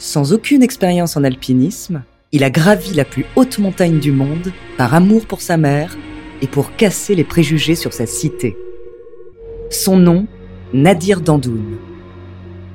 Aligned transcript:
Sans 0.00 0.32
aucune 0.32 0.62
expérience 0.62 1.18
en 1.18 1.24
alpinisme, 1.24 2.04
il 2.32 2.42
a 2.42 2.48
gravi 2.48 2.94
la 2.94 3.04
plus 3.04 3.26
haute 3.36 3.58
montagne 3.58 3.98
du 3.98 4.12
monde 4.12 4.50
par 4.78 4.94
amour 4.94 5.26
pour 5.26 5.42
sa 5.42 5.58
mère 5.58 5.94
et 6.40 6.46
pour 6.46 6.74
casser 6.74 7.14
les 7.14 7.22
préjugés 7.22 7.74
sur 7.74 7.92
sa 7.92 8.06
cité. 8.06 8.56
Son 9.68 9.98
nom, 9.98 10.26
Nadir 10.72 11.20
Dandoun. 11.20 11.76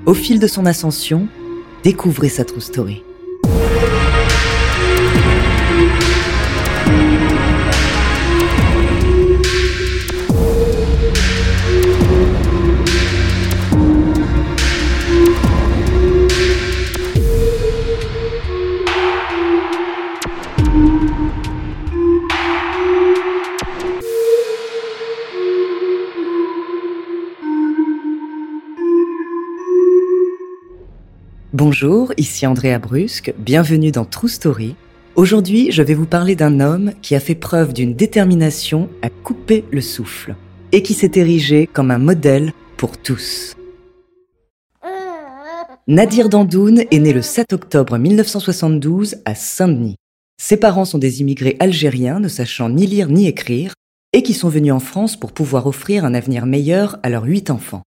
Au 0.05 0.13
fil 0.13 0.39
de 0.39 0.45
son 0.45 0.67
ascension, 0.67 1.27
découvrez 1.83 2.30
sa 2.30 2.45
true 2.45 2.61
story. 2.61 3.02
Bonjour, 31.58 32.11
ici 32.17 32.45
Andrea 32.45 32.80
Brusque, 32.80 33.34
bienvenue 33.38 33.89
dans 33.89 34.03
True 34.03 34.28
Story. 34.28 34.75
Aujourd'hui, 35.16 35.72
je 35.72 35.84
vais 35.84 35.94
vous 35.94 36.06
parler 36.06 36.36
d'un 36.36 36.59
homme 36.59 36.92
qui 37.02 37.16
a 37.16 37.22
fait 37.22 37.34
preuve 37.34 37.72
d'une 37.72 37.94
détermination 37.94 38.89
à 39.02 39.09
couper 39.09 39.64
le 39.72 39.80
souffle 39.80 40.36
et 40.73 40.84
qui 40.84 40.94
s'est 40.94 41.14
érigé 41.16 41.66
comme 41.66 41.92
un 41.92 41.97
modèle 41.97 42.52
pour 42.75 42.97
tous. 42.97 43.56
Nadir 45.88 46.28
Dandoun 46.28 46.84
est 46.92 47.00
né 47.00 47.14
le 47.14 47.22
7 47.22 47.53
octobre 47.53 47.97
1972 47.97 49.16
à 49.23 49.34
Saint-Denis. 49.34 49.95
Ses 50.38 50.58
parents 50.58 50.84
sont 50.84 50.97
des 50.97 51.22
immigrés 51.22 51.56
algériens 51.62 52.19
ne 52.19 52.28
sachant 52.28 52.67
ni 52.67 52.86
lire 52.86 53.08
ni 53.08 53.28
écrire 53.28 53.73
et 54.12 54.23
qui 54.23 54.34
sont 54.34 54.50
venus 54.50 54.73
en 54.73 54.81
France 54.81 55.17
pour 55.17 55.31
pouvoir 55.31 55.67
offrir 55.67 56.03
un 56.03 56.16
avenir 56.16 56.47
meilleur 56.47 57.00
à 57.02 57.09
leurs 57.09 57.23
huit 57.23 57.50
enfants. 57.50 57.84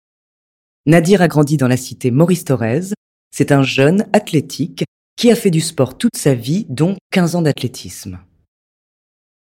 Nadir 0.87 1.21
a 1.21 1.29
grandi 1.29 1.59
dans 1.59 1.69
la 1.69 1.77
cité 1.77 2.11
Maurice 2.11 2.47
Thorez, 2.47 2.95
c'est 3.31 3.53
un 3.53 3.63
jeune 3.63 4.07
athlétique 4.13 4.85
qui 5.17 5.31
a 5.31 5.35
fait 5.35 5.51
du 5.51 5.61
sport 5.61 5.99
toute 5.99 6.17
sa 6.17 6.35
vie, 6.35 6.67
dont 6.69 6.97
15 7.13 7.37
ans 7.37 7.43
d'athlétisme. 7.43 8.21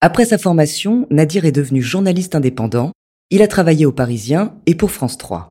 Après 0.02 0.26
sa 0.26 0.38
formation, 0.38 1.08
Nadir 1.10 1.46
est 1.46 1.52
devenu 1.52 1.82
journaliste 1.82 2.36
indépendant. 2.36 2.92
Il 3.32 3.42
a 3.42 3.48
travaillé 3.48 3.86
au 3.86 3.92
Parisien 3.92 4.56
et 4.66 4.76
pour 4.76 4.92
France 4.92 5.18
3. 5.18 5.50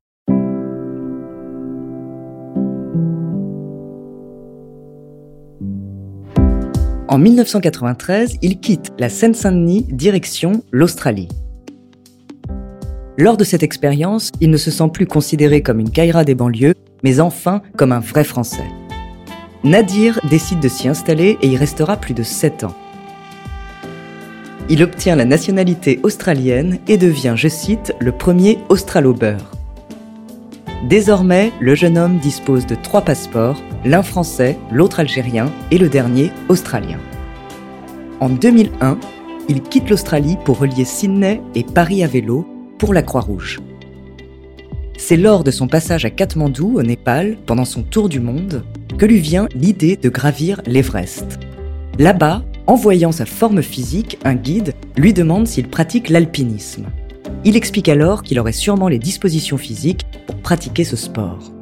En 7.08 7.18
1993, 7.18 8.38
il 8.42 8.60
quitte 8.60 8.92
la 8.98 9.08
Seine-Saint-Denis 9.08 9.86
direction 9.90 10.64
l'Australie. 10.72 11.28
Lors 13.16 13.36
de 13.36 13.44
cette 13.44 13.62
expérience, 13.62 14.32
il 14.40 14.50
ne 14.50 14.56
se 14.56 14.72
sent 14.72 14.88
plus 14.92 15.06
considéré 15.06 15.62
comme 15.62 15.78
une 15.78 15.90
caïra 15.90 16.24
des 16.24 16.34
banlieues, 16.34 16.74
mais 17.04 17.20
enfin 17.20 17.62
comme 17.76 17.92
un 17.92 18.00
vrai 18.00 18.24
Français. 18.24 18.66
Nadir 19.62 20.18
décide 20.28 20.60
de 20.60 20.68
s'y 20.68 20.88
installer 20.88 21.38
et 21.40 21.48
y 21.48 21.56
restera 21.56 21.96
plus 21.96 22.14
de 22.14 22.24
7 22.24 22.64
ans. 22.64 22.74
Il 24.68 24.82
obtient 24.82 25.14
la 25.14 25.26
nationalité 25.26 26.00
australienne 26.02 26.78
et 26.88 26.96
devient, 26.96 27.34
je 27.36 27.48
cite, 27.48 27.94
le 28.00 28.12
premier 28.12 28.58
australo-beurre. 28.70 29.52
Désormais, 30.88 31.52
le 31.60 31.74
jeune 31.74 31.96
homme 31.96 32.18
dispose 32.18 32.66
de 32.66 32.74
trois 32.74 33.02
passeports, 33.02 33.62
l'un 33.84 34.02
français, 34.02 34.58
l'autre 34.70 35.00
algérien 35.00 35.50
et 35.70 35.78
le 35.78 35.88
dernier 35.88 36.30
australien. 36.48 36.98
En 38.20 38.28
2001, 38.30 38.98
il 39.48 39.62
quitte 39.62 39.90
l'Australie 39.90 40.38
pour 40.44 40.58
relier 40.58 40.84
Sydney 40.84 41.42
et 41.54 41.64
Paris 41.64 42.02
à 42.02 42.06
vélo 42.06 42.46
pour 42.78 42.94
la 42.94 43.02
Croix-Rouge. 43.02 43.60
C'est 44.96 45.16
lors 45.16 45.44
de 45.44 45.50
son 45.50 45.66
passage 45.66 46.04
à 46.04 46.10
Katmandou, 46.10 46.78
au 46.78 46.82
Népal, 46.82 47.36
pendant 47.46 47.64
son 47.64 47.82
tour 47.82 48.08
du 48.08 48.20
monde, 48.20 48.64
que 48.96 49.06
lui 49.06 49.18
vient 49.18 49.48
l'idée 49.54 49.96
de 49.96 50.08
gravir 50.08 50.60
l'Everest. 50.66 51.38
Là-bas, 51.98 52.44
en 52.66 52.76
voyant 52.76 53.12
sa 53.12 53.26
forme 53.26 53.62
physique, 53.62 54.18
un 54.24 54.34
guide 54.34 54.72
lui 54.96 55.12
demande 55.12 55.46
s'il 55.46 55.68
pratique 55.68 56.08
l'alpinisme. 56.08 56.86
Il 57.44 57.56
explique 57.56 57.88
alors 57.88 58.22
qu'il 58.22 58.38
aurait 58.38 58.52
sûrement 58.52 58.88
les 58.88 58.98
dispositions 58.98 59.58
physiques 59.58 60.06
pour 60.26 60.36
pratiquer 60.36 60.84
ce 60.84 60.96
sport. 60.96 61.52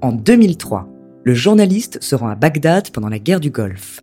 En 0.00 0.12
2003, 0.12 0.88
le 1.24 1.34
journaliste 1.34 2.02
se 2.02 2.14
rend 2.14 2.28
à 2.28 2.36
Bagdad 2.36 2.90
pendant 2.90 3.08
la 3.08 3.18
guerre 3.18 3.40
du 3.40 3.50
Golfe. 3.50 4.00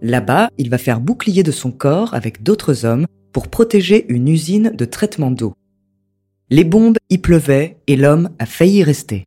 Là-bas, 0.00 0.48
il 0.58 0.70
va 0.70 0.78
faire 0.78 1.00
bouclier 1.00 1.42
de 1.42 1.52
son 1.52 1.70
corps 1.70 2.14
avec 2.14 2.42
d'autres 2.42 2.84
hommes 2.84 3.06
pour 3.32 3.48
protéger 3.48 4.06
une 4.08 4.28
usine 4.28 4.72
de 4.74 4.84
traitement 4.84 5.30
d'eau. 5.30 5.54
Les 6.54 6.64
bombes 6.64 6.98
y 7.08 7.16
pleuvaient 7.16 7.78
et 7.86 7.96
l'homme 7.96 8.28
a 8.38 8.44
failli 8.44 8.84
rester. 8.84 9.24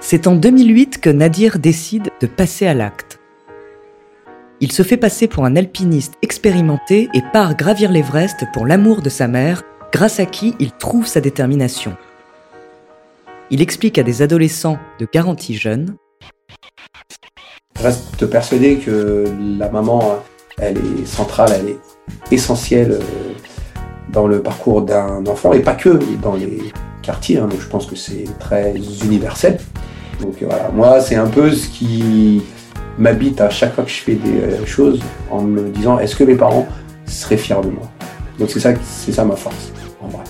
C'est 0.00 0.26
en 0.26 0.34
2008 0.34 1.00
que 1.00 1.10
Nadir 1.10 1.60
décide 1.60 2.10
de 2.20 2.26
passer 2.26 2.66
à 2.66 2.74
l'acte. 2.74 3.20
Il 4.58 4.72
se 4.72 4.82
fait 4.82 4.96
passer 4.96 5.28
pour 5.28 5.44
un 5.44 5.54
alpiniste 5.54 6.14
expérimenté 6.20 7.08
et 7.14 7.22
part 7.32 7.56
gravir 7.56 7.92
l'Everest 7.92 8.44
pour 8.52 8.66
l'amour 8.66 9.02
de 9.02 9.10
sa 9.10 9.28
mère, 9.28 9.62
grâce 9.92 10.18
à 10.18 10.26
qui 10.26 10.56
il 10.58 10.72
trouve 10.72 11.06
sa 11.06 11.20
détermination. 11.20 11.96
Il 13.50 13.62
explique 13.62 13.98
à 13.98 14.02
des 14.02 14.20
adolescents 14.20 14.80
de 14.98 15.06
garantie 15.12 15.54
jeune 15.54 15.94
je 17.13 17.13
reste 17.84 18.26
persuadé 18.26 18.76
que 18.76 19.24
la 19.58 19.68
maman, 19.68 20.16
elle 20.58 20.78
est 20.78 21.06
centrale, 21.06 21.50
elle 21.58 21.68
est 21.68 21.78
essentielle 22.30 22.92
euh, 22.92 23.00
dans 24.10 24.26
le 24.26 24.40
parcours 24.42 24.82
d'un 24.82 25.24
enfant, 25.26 25.52
et 25.52 25.60
pas 25.60 25.74
que 25.74 25.98
dans 26.22 26.34
les 26.34 26.72
quartiers, 27.02 27.38
hein. 27.38 27.48
donc 27.48 27.60
je 27.60 27.68
pense 27.68 27.86
que 27.86 27.96
c'est 27.96 28.26
très 28.38 28.74
universel. 29.04 29.58
Donc 30.20 30.36
voilà, 30.40 30.70
moi 30.72 31.00
c'est 31.00 31.16
un 31.16 31.26
peu 31.26 31.50
ce 31.50 31.68
qui 31.68 32.42
m'habite 32.98 33.40
à 33.40 33.50
chaque 33.50 33.74
fois 33.74 33.84
que 33.84 33.90
je 33.90 34.00
fais 34.00 34.14
des 34.14 34.40
euh, 34.40 34.64
choses 34.64 35.00
en 35.30 35.42
me 35.42 35.68
disant 35.70 35.98
est-ce 35.98 36.16
que 36.16 36.24
mes 36.24 36.36
parents 36.36 36.66
seraient 37.06 37.36
fiers 37.36 37.62
de 37.62 37.70
moi? 37.70 37.90
Donc 38.38 38.50
c'est 38.50 38.60
ça, 38.60 38.72
c'est 38.82 39.12
ça 39.12 39.24
ma 39.24 39.36
force, 39.36 39.72
en 40.00 40.08
vrai. 40.08 40.24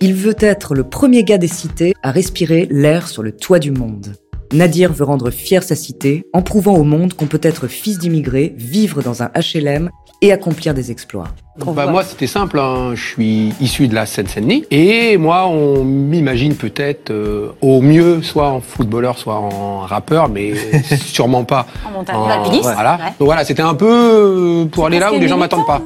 Il 0.00 0.14
veut 0.14 0.36
être 0.38 0.74
le 0.74 0.84
premier 0.84 1.24
gars 1.24 1.38
des 1.38 1.48
cités 1.48 1.94
à 2.02 2.10
respirer 2.10 2.68
l'air 2.70 3.08
sur 3.08 3.22
le 3.22 3.32
toit 3.32 3.58
du 3.58 3.70
monde. 3.70 4.14
Nadir 4.54 4.92
veut 4.92 5.04
rendre 5.04 5.30
fière 5.30 5.64
sa 5.64 5.74
cité 5.74 6.26
en 6.32 6.40
prouvant 6.40 6.74
au 6.74 6.84
monde 6.84 7.14
qu'on 7.14 7.26
peut 7.26 7.40
être 7.42 7.66
fils 7.66 7.98
d'immigrés, 7.98 8.54
vivre 8.56 9.02
dans 9.02 9.24
un 9.24 9.30
HLM 9.34 9.90
et 10.22 10.30
accomplir 10.30 10.74
des 10.74 10.92
exploits. 10.92 11.26
Bah, 11.58 11.88
moi, 11.88 12.04
c'était 12.04 12.28
simple. 12.28 12.60
Hein. 12.60 12.94
Je 12.94 13.02
suis 13.02 13.52
issu 13.60 13.88
de 13.88 13.94
la 13.96 14.06
Seine-Saint-Denis. 14.06 14.64
Et 14.70 15.16
moi, 15.16 15.48
on 15.48 15.82
m'imagine 15.82 16.54
peut-être 16.54 17.10
euh, 17.10 17.48
au 17.62 17.82
mieux, 17.82 18.22
soit 18.22 18.48
en 18.48 18.60
footballeur, 18.60 19.18
soit 19.18 19.34
en 19.34 19.80
rappeur, 19.80 20.28
mais 20.28 20.54
sûrement 20.98 21.42
pas 21.42 21.66
en 21.84 21.90
montagne. 21.90 22.16
En... 22.16 22.60
Voilà. 22.62 22.98
Donc 23.18 23.26
voilà, 23.26 23.44
c'était 23.44 23.62
un 23.62 23.74
peu 23.74 23.90
euh, 23.90 24.64
pour 24.66 24.86
aller 24.86 25.00
là 25.00 25.12
où 25.12 25.18
les 25.18 25.26
gens 25.26 25.36
m'attendent 25.36 25.66
pas. 25.66 25.82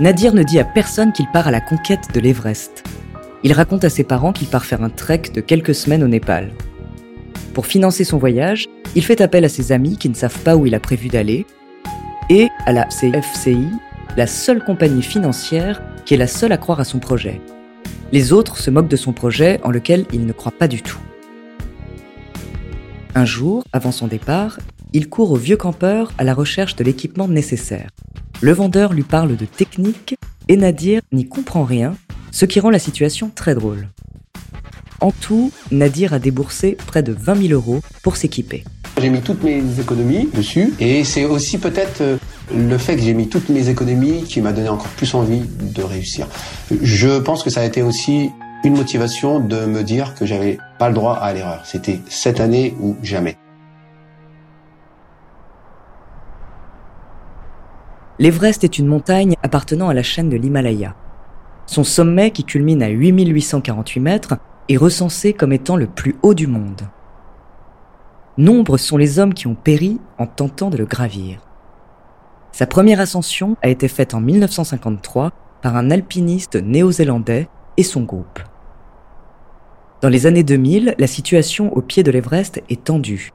Nadir 0.00 0.34
ne 0.34 0.42
dit 0.42 0.58
à 0.58 0.64
personne 0.64 1.12
qu'il 1.12 1.26
part 1.32 1.46
à 1.46 1.52
la 1.52 1.60
conquête 1.60 2.12
de 2.12 2.18
l'Everest. 2.18 2.82
Il 3.44 3.52
raconte 3.52 3.84
à 3.84 3.90
ses 3.90 4.02
parents 4.02 4.32
qu'il 4.32 4.48
part 4.48 4.64
faire 4.64 4.82
un 4.82 4.90
trek 4.90 5.22
de 5.32 5.40
quelques 5.40 5.74
semaines 5.74 6.02
au 6.02 6.08
Népal. 6.08 6.50
Pour 7.58 7.66
financer 7.66 8.04
son 8.04 8.18
voyage, 8.18 8.68
il 8.94 9.04
fait 9.04 9.20
appel 9.20 9.44
à 9.44 9.48
ses 9.48 9.72
amis 9.72 9.96
qui 9.96 10.08
ne 10.08 10.14
savent 10.14 10.44
pas 10.44 10.54
où 10.54 10.66
il 10.66 10.76
a 10.76 10.78
prévu 10.78 11.08
d'aller 11.08 11.44
et 12.30 12.46
à 12.66 12.72
la 12.72 12.84
CFCI, 12.84 13.66
la 14.16 14.28
seule 14.28 14.64
compagnie 14.64 15.02
financière 15.02 15.82
qui 16.04 16.14
est 16.14 16.18
la 16.18 16.28
seule 16.28 16.52
à 16.52 16.56
croire 16.56 16.78
à 16.78 16.84
son 16.84 17.00
projet. 17.00 17.40
Les 18.12 18.32
autres 18.32 18.58
se 18.58 18.70
moquent 18.70 18.86
de 18.86 18.94
son 18.94 19.12
projet 19.12 19.58
en 19.64 19.72
lequel 19.72 20.06
il 20.12 20.24
ne 20.24 20.32
croit 20.32 20.52
pas 20.52 20.68
du 20.68 20.82
tout. 20.82 21.00
Un 23.16 23.24
jour, 23.24 23.64
avant 23.72 23.90
son 23.90 24.06
départ, 24.06 24.60
il 24.92 25.08
court 25.08 25.32
au 25.32 25.36
vieux 25.36 25.56
campeur 25.56 26.12
à 26.16 26.22
la 26.22 26.34
recherche 26.34 26.76
de 26.76 26.84
l'équipement 26.84 27.26
nécessaire. 27.26 27.90
Le 28.40 28.52
vendeur 28.52 28.92
lui 28.92 29.02
parle 29.02 29.36
de 29.36 29.46
technique 29.46 30.14
et 30.46 30.56
Nadir 30.56 31.00
n'y 31.10 31.28
comprend 31.28 31.64
rien, 31.64 31.96
ce 32.30 32.44
qui 32.44 32.60
rend 32.60 32.70
la 32.70 32.78
situation 32.78 33.32
très 33.34 33.56
drôle. 33.56 33.88
En 35.00 35.12
tout, 35.12 35.52
Nadir 35.70 36.12
a 36.12 36.18
déboursé 36.18 36.76
près 36.86 37.02
de 37.02 37.12
20 37.12 37.48
000 37.48 37.52
euros 37.52 37.80
pour 38.02 38.16
s'équiper. 38.16 38.64
J'ai 39.00 39.10
mis 39.10 39.20
toutes 39.20 39.44
mes 39.44 39.62
économies 39.78 40.28
dessus 40.34 40.74
et 40.80 41.04
c'est 41.04 41.24
aussi 41.24 41.58
peut-être 41.58 42.00
euh, 42.00 42.16
le 42.52 42.76
fait 42.78 42.96
que 42.96 43.02
j'ai 43.02 43.14
mis 43.14 43.28
toutes 43.28 43.48
mes 43.48 43.68
économies 43.68 44.24
qui 44.24 44.40
m'a 44.40 44.52
donné 44.52 44.68
encore 44.68 44.88
plus 44.88 45.14
envie 45.14 45.42
de 45.46 45.82
réussir. 45.82 46.26
Je 46.82 47.20
pense 47.20 47.44
que 47.44 47.50
ça 47.50 47.60
a 47.60 47.64
été 47.64 47.80
aussi 47.82 48.30
une 48.64 48.76
motivation 48.76 49.38
de 49.38 49.66
me 49.66 49.84
dire 49.84 50.14
que 50.16 50.26
j'avais 50.26 50.58
pas 50.80 50.88
le 50.88 50.94
droit 50.94 51.14
à 51.14 51.32
l'erreur. 51.32 51.60
C'était 51.64 52.00
cette 52.08 52.40
année 52.40 52.74
ou 52.80 52.96
jamais. 53.02 53.36
L'Everest 58.18 58.64
est 58.64 58.78
une 58.78 58.86
montagne 58.86 59.34
appartenant 59.44 59.88
à 59.88 59.94
la 59.94 60.02
chaîne 60.02 60.28
de 60.28 60.36
l'Himalaya. 60.36 60.96
Son 61.66 61.84
sommet, 61.84 62.32
qui 62.32 62.42
culmine 62.42 62.82
à 62.82 62.88
8848 62.88 64.00
mètres, 64.00 64.38
est 64.68 64.76
recensé 64.76 65.32
comme 65.32 65.52
étant 65.52 65.76
le 65.76 65.86
plus 65.86 66.16
haut 66.22 66.34
du 66.34 66.46
monde. 66.46 66.82
Nombreux 68.36 68.78
sont 68.78 68.96
les 68.96 69.18
hommes 69.18 69.34
qui 69.34 69.46
ont 69.46 69.54
péri 69.54 70.00
en 70.18 70.26
tentant 70.26 70.70
de 70.70 70.76
le 70.76 70.84
gravir. 70.84 71.40
Sa 72.52 72.66
première 72.66 73.00
ascension 73.00 73.56
a 73.62 73.68
été 73.68 73.88
faite 73.88 74.14
en 74.14 74.20
1953 74.20 75.32
par 75.62 75.76
un 75.76 75.90
alpiniste 75.90 76.56
néo-zélandais 76.56 77.48
et 77.76 77.82
son 77.82 78.02
groupe. 78.02 78.40
Dans 80.00 80.08
les 80.08 80.26
années 80.26 80.44
2000, 80.44 80.94
la 80.98 81.06
situation 81.06 81.72
au 81.76 81.82
pied 81.82 82.02
de 82.02 82.10
l'Everest 82.10 82.62
est 82.68 82.84
tendue. 82.84 83.32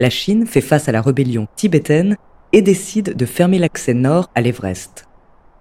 La 0.00 0.10
Chine 0.10 0.46
fait 0.46 0.60
face 0.60 0.88
à 0.88 0.92
la 0.92 1.02
rébellion 1.02 1.46
tibétaine 1.54 2.16
et 2.52 2.62
décide 2.62 3.14
de 3.16 3.26
fermer 3.26 3.58
l'accès 3.58 3.94
nord 3.94 4.30
à 4.34 4.40
l'Everest. 4.40 5.06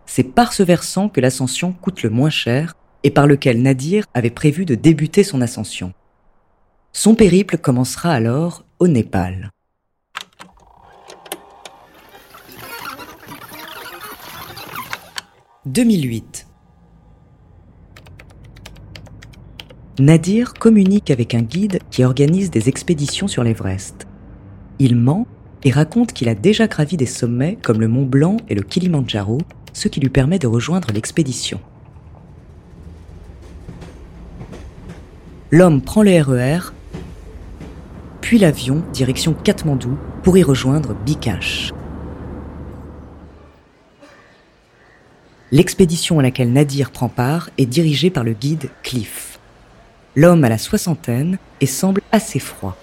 C'est 0.05 0.23
par 0.23 0.53
ce 0.53 0.63
versant 0.63 1.09
que 1.09 1.21
l'ascension 1.21 1.73
coûte 1.73 2.01
le 2.01 2.09
moins 2.09 2.29
cher 2.29 2.73
et 3.07 3.09
par 3.09 3.25
lequel 3.25 3.61
Nadir 3.61 4.03
avait 4.13 4.29
prévu 4.29 4.65
de 4.65 4.75
débuter 4.75 5.23
son 5.23 5.39
ascension. 5.39 5.93
Son 6.91 7.15
périple 7.15 7.57
commencera 7.57 8.11
alors 8.11 8.65
au 8.79 8.89
Népal. 8.89 9.49
«2008. 15.67 16.47
Nadir 19.99 20.53
communique 20.53 21.09
avec 21.09 21.33
un 21.33 21.43
guide 21.43 21.79
qui 21.89 22.03
organise 22.03 22.51
des 22.51 22.67
expéditions 22.67 23.29
sur 23.29 23.45
l'Everest. 23.45 24.05
Il 24.79 24.97
ment 24.97 25.25
et 25.63 25.71
raconte 25.71 26.11
qu'il 26.11 26.27
a 26.27 26.35
déjà 26.35 26.67
gravi 26.67 26.97
des 26.97 27.05
sommets 27.05 27.57
comme 27.63 27.79
le 27.79 27.87
Mont 27.87 28.05
Blanc 28.05 28.35
et 28.49 28.55
le 28.55 28.63
Kilimandjaro, 28.63 29.37
ce 29.71 29.87
qui 29.87 30.01
lui 30.01 30.09
permet 30.09 30.39
de 30.39 30.47
rejoindre 30.47 30.91
l'expédition. 30.91 31.61
L'homme 35.51 35.81
prend 35.81 36.03
le 36.03 36.21
RER, 36.21 36.59
e 36.59 36.71
puis 38.21 38.37
l'avion 38.37 38.83
direction 38.91 39.33
Katmandou 39.33 39.97
pour 40.23 40.37
y 40.37 40.43
rejoindre 40.43 40.93
Bikash. 40.93 41.71
L'expédition 45.51 46.19
à 46.19 46.23
laquelle 46.23 46.51
Nadir 46.51 46.91
prend 46.91 47.07
part 47.07 47.49
est 47.57 47.65
dirigée 47.65 48.09
par 48.09 48.25
le 48.25 48.33
guide 48.33 48.69
Cliff. 48.83 49.39
L'homme 50.15 50.43
a 50.43 50.49
la 50.49 50.57
soixantaine 50.57 51.37
et 51.61 51.65
semble 51.65 52.01
assez 52.11 52.39
froid 52.39 52.75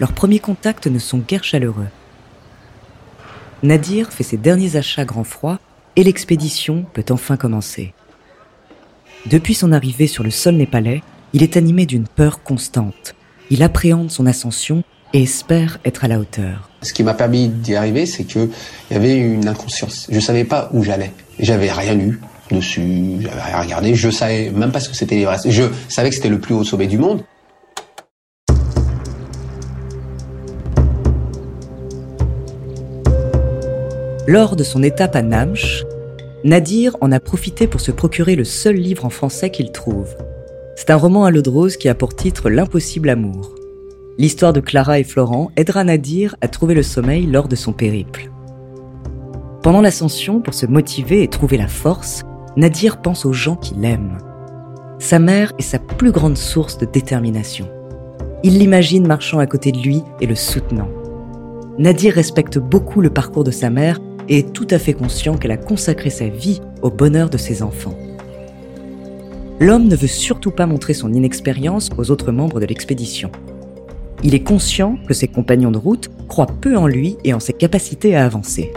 leurs 0.00 0.12
premiers 0.12 0.38
contacts 0.38 0.86
ne 0.86 0.98
sont 0.98 1.18
guère 1.18 1.44
chaleureux. 1.44 1.88
Nadir 3.62 4.12
fait 4.12 4.22
ses 4.22 4.36
derniers 4.36 4.76
achats 4.76 5.04
grand 5.04 5.24
froid 5.24 5.58
et 5.96 6.04
l'expédition 6.04 6.84
peut 6.92 7.04
enfin 7.10 7.36
commencer. 7.36 7.94
Depuis 9.26 9.54
son 9.54 9.72
arrivée 9.72 10.06
sur 10.06 10.22
le 10.22 10.30
sol 10.30 10.54
népalais, 10.54 11.02
il 11.32 11.42
est 11.42 11.56
animé 11.56 11.86
d'une 11.86 12.06
peur 12.06 12.42
constante. 12.42 13.14
Il 13.50 13.62
appréhende 13.62 14.10
son 14.10 14.26
ascension 14.26 14.82
et 15.12 15.22
espère 15.22 15.78
être 15.84 16.04
à 16.04 16.08
la 16.08 16.18
hauteur. 16.18 16.70
Ce 16.82 16.92
qui 16.92 17.02
m'a 17.02 17.14
permis 17.14 17.48
d'y 17.48 17.74
arriver, 17.74 18.06
c'est 18.06 18.24
qu'il 18.24 18.48
y 18.90 18.94
avait 18.94 19.16
une 19.16 19.48
inconscience. 19.48 20.06
Je 20.10 20.20
savais 20.20 20.44
pas 20.44 20.70
où 20.72 20.82
j'allais. 20.82 21.12
J'avais 21.38 21.70
rien 21.70 21.94
lu 21.94 22.20
dessus, 22.50 23.18
j'avais 23.20 23.42
rien 23.42 23.60
regardé. 23.60 23.94
Je 23.94 24.10
savais 24.10 24.50
même 24.50 24.72
pas 24.72 24.80
ce 24.80 24.88
que 24.88 24.96
c'était 24.96 25.16
l'Everest. 25.16 25.50
Je 25.50 25.64
savais 25.88 26.10
que 26.10 26.14
c'était 26.14 26.28
le 26.28 26.40
plus 26.40 26.54
haut 26.54 26.64
sommet 26.64 26.86
du 26.86 26.98
monde. 26.98 27.22
Lors 34.28 34.56
de 34.56 34.64
son 34.64 34.82
étape 34.82 35.14
à 35.14 35.22
Namche, 35.22 35.84
Nadir 36.42 36.96
en 37.00 37.12
a 37.12 37.20
profité 37.20 37.68
pour 37.68 37.80
se 37.80 37.92
procurer 37.92 38.34
le 38.34 38.44
seul 38.44 38.74
livre 38.74 39.04
en 39.04 39.10
français 39.10 39.50
qu'il 39.50 39.70
trouve. 39.70 40.16
C'est 40.78 40.90
un 40.90 40.96
roman 40.96 41.24
à 41.24 41.30
l'eau 41.30 41.40
de 41.40 41.48
rose 41.48 41.78
qui 41.78 41.88
a 41.88 41.94
pour 41.94 42.14
titre 42.14 42.50
L'impossible 42.50 43.08
amour. 43.08 43.54
L'histoire 44.18 44.52
de 44.52 44.60
Clara 44.60 44.98
et 44.98 45.04
Florent 45.04 45.50
aidera 45.56 45.84
Nadir 45.84 46.36
à 46.42 46.48
trouver 46.48 46.74
le 46.74 46.82
sommeil 46.82 47.24
lors 47.24 47.48
de 47.48 47.56
son 47.56 47.72
périple. 47.72 48.30
Pendant 49.62 49.80
l'ascension, 49.80 50.42
pour 50.42 50.52
se 50.52 50.66
motiver 50.66 51.22
et 51.22 51.28
trouver 51.28 51.56
la 51.56 51.66
force, 51.66 52.24
Nadir 52.58 53.00
pense 53.00 53.24
aux 53.24 53.32
gens 53.32 53.56
qu'il 53.56 53.82
aime. 53.86 54.18
Sa 54.98 55.18
mère 55.18 55.54
est 55.58 55.62
sa 55.62 55.78
plus 55.78 56.12
grande 56.12 56.36
source 56.36 56.76
de 56.76 56.84
détermination. 56.84 57.68
Il 58.42 58.58
l'imagine 58.58 59.06
marchant 59.06 59.38
à 59.38 59.46
côté 59.46 59.72
de 59.72 59.78
lui 59.78 60.02
et 60.20 60.26
le 60.26 60.34
soutenant. 60.34 60.90
Nadir 61.78 62.12
respecte 62.12 62.58
beaucoup 62.58 63.00
le 63.00 63.10
parcours 63.10 63.44
de 63.44 63.50
sa 63.50 63.70
mère 63.70 63.98
est 64.28 64.52
tout 64.52 64.68
à 64.70 64.78
fait 64.78 64.92
conscient 64.92 65.38
qu'elle 65.38 65.52
a 65.52 65.56
consacré 65.56 66.10
sa 66.10 66.28
vie 66.28 66.60
au 66.82 66.90
bonheur 66.90 67.30
de 67.30 67.38
ses 67.38 67.62
enfants. 67.62 67.96
L'homme 69.58 69.88
ne 69.88 69.96
veut 69.96 70.06
surtout 70.06 70.50
pas 70.50 70.66
montrer 70.66 70.92
son 70.92 71.14
inexpérience 71.14 71.88
aux 71.96 72.10
autres 72.10 72.30
membres 72.30 72.60
de 72.60 72.66
l'expédition. 72.66 73.30
Il 74.22 74.34
est 74.34 74.42
conscient 74.42 74.98
que 75.08 75.14
ses 75.14 75.28
compagnons 75.28 75.70
de 75.70 75.78
route 75.78 76.10
croient 76.28 76.46
peu 76.46 76.76
en 76.76 76.86
lui 76.86 77.16
et 77.24 77.32
en 77.32 77.40
ses 77.40 77.54
capacités 77.54 78.14
à 78.14 78.26
avancer. 78.26 78.72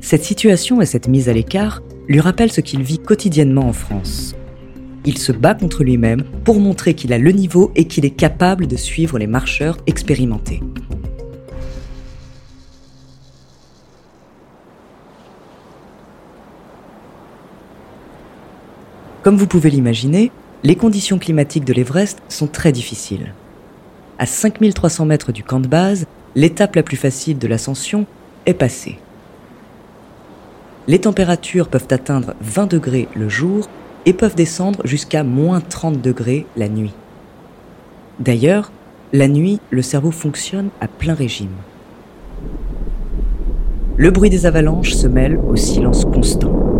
Cette 0.00 0.24
situation 0.24 0.80
et 0.80 0.86
cette 0.86 1.08
mise 1.08 1.28
à 1.28 1.34
l'écart 1.34 1.82
lui 2.08 2.20
rappellent 2.20 2.52
ce 2.52 2.62
qu'il 2.62 2.82
vit 2.82 2.98
quotidiennement 2.98 3.68
en 3.68 3.72
France. 3.74 4.34
Il 5.04 5.18
se 5.18 5.32
bat 5.32 5.54
contre 5.54 5.84
lui-même 5.84 6.22
pour 6.44 6.60
montrer 6.60 6.94
qu'il 6.94 7.12
a 7.12 7.18
le 7.18 7.32
niveau 7.32 7.70
et 7.74 7.84
qu'il 7.84 8.06
est 8.06 8.10
capable 8.10 8.66
de 8.66 8.76
suivre 8.76 9.18
les 9.18 9.26
marcheurs 9.26 9.76
expérimentés. 9.86 10.60
Comme 19.24 19.38
vous 19.38 19.46
pouvez 19.46 19.70
l'imaginer, 19.70 20.30
les 20.64 20.76
conditions 20.76 21.18
climatiques 21.18 21.64
de 21.64 21.72
l'Everest 21.72 22.20
sont 22.28 22.46
très 22.46 22.72
difficiles. 22.72 23.32
À 24.18 24.26
5300 24.26 25.06
mètres 25.06 25.32
du 25.32 25.42
camp 25.42 25.60
de 25.60 25.66
base, 25.66 26.04
l'étape 26.34 26.76
la 26.76 26.82
plus 26.82 26.98
facile 26.98 27.38
de 27.38 27.48
l'ascension 27.48 28.04
est 28.44 28.52
passée. 28.52 28.98
Les 30.88 30.98
températures 30.98 31.68
peuvent 31.68 31.88
atteindre 31.88 32.34
20 32.42 32.66
degrés 32.66 33.08
le 33.16 33.30
jour 33.30 33.66
et 34.04 34.12
peuvent 34.12 34.34
descendre 34.34 34.86
jusqu'à 34.86 35.24
moins 35.24 35.62
30 35.62 36.02
degrés 36.02 36.44
la 36.58 36.68
nuit. 36.68 36.92
D'ailleurs, 38.20 38.72
la 39.14 39.28
nuit, 39.28 39.58
le 39.70 39.80
cerveau 39.80 40.10
fonctionne 40.10 40.68
à 40.82 40.86
plein 40.86 41.14
régime. 41.14 41.56
Le 43.96 44.10
bruit 44.10 44.28
des 44.28 44.44
avalanches 44.44 44.92
se 44.92 45.06
mêle 45.06 45.38
au 45.38 45.56
silence 45.56 46.04
constant. 46.04 46.73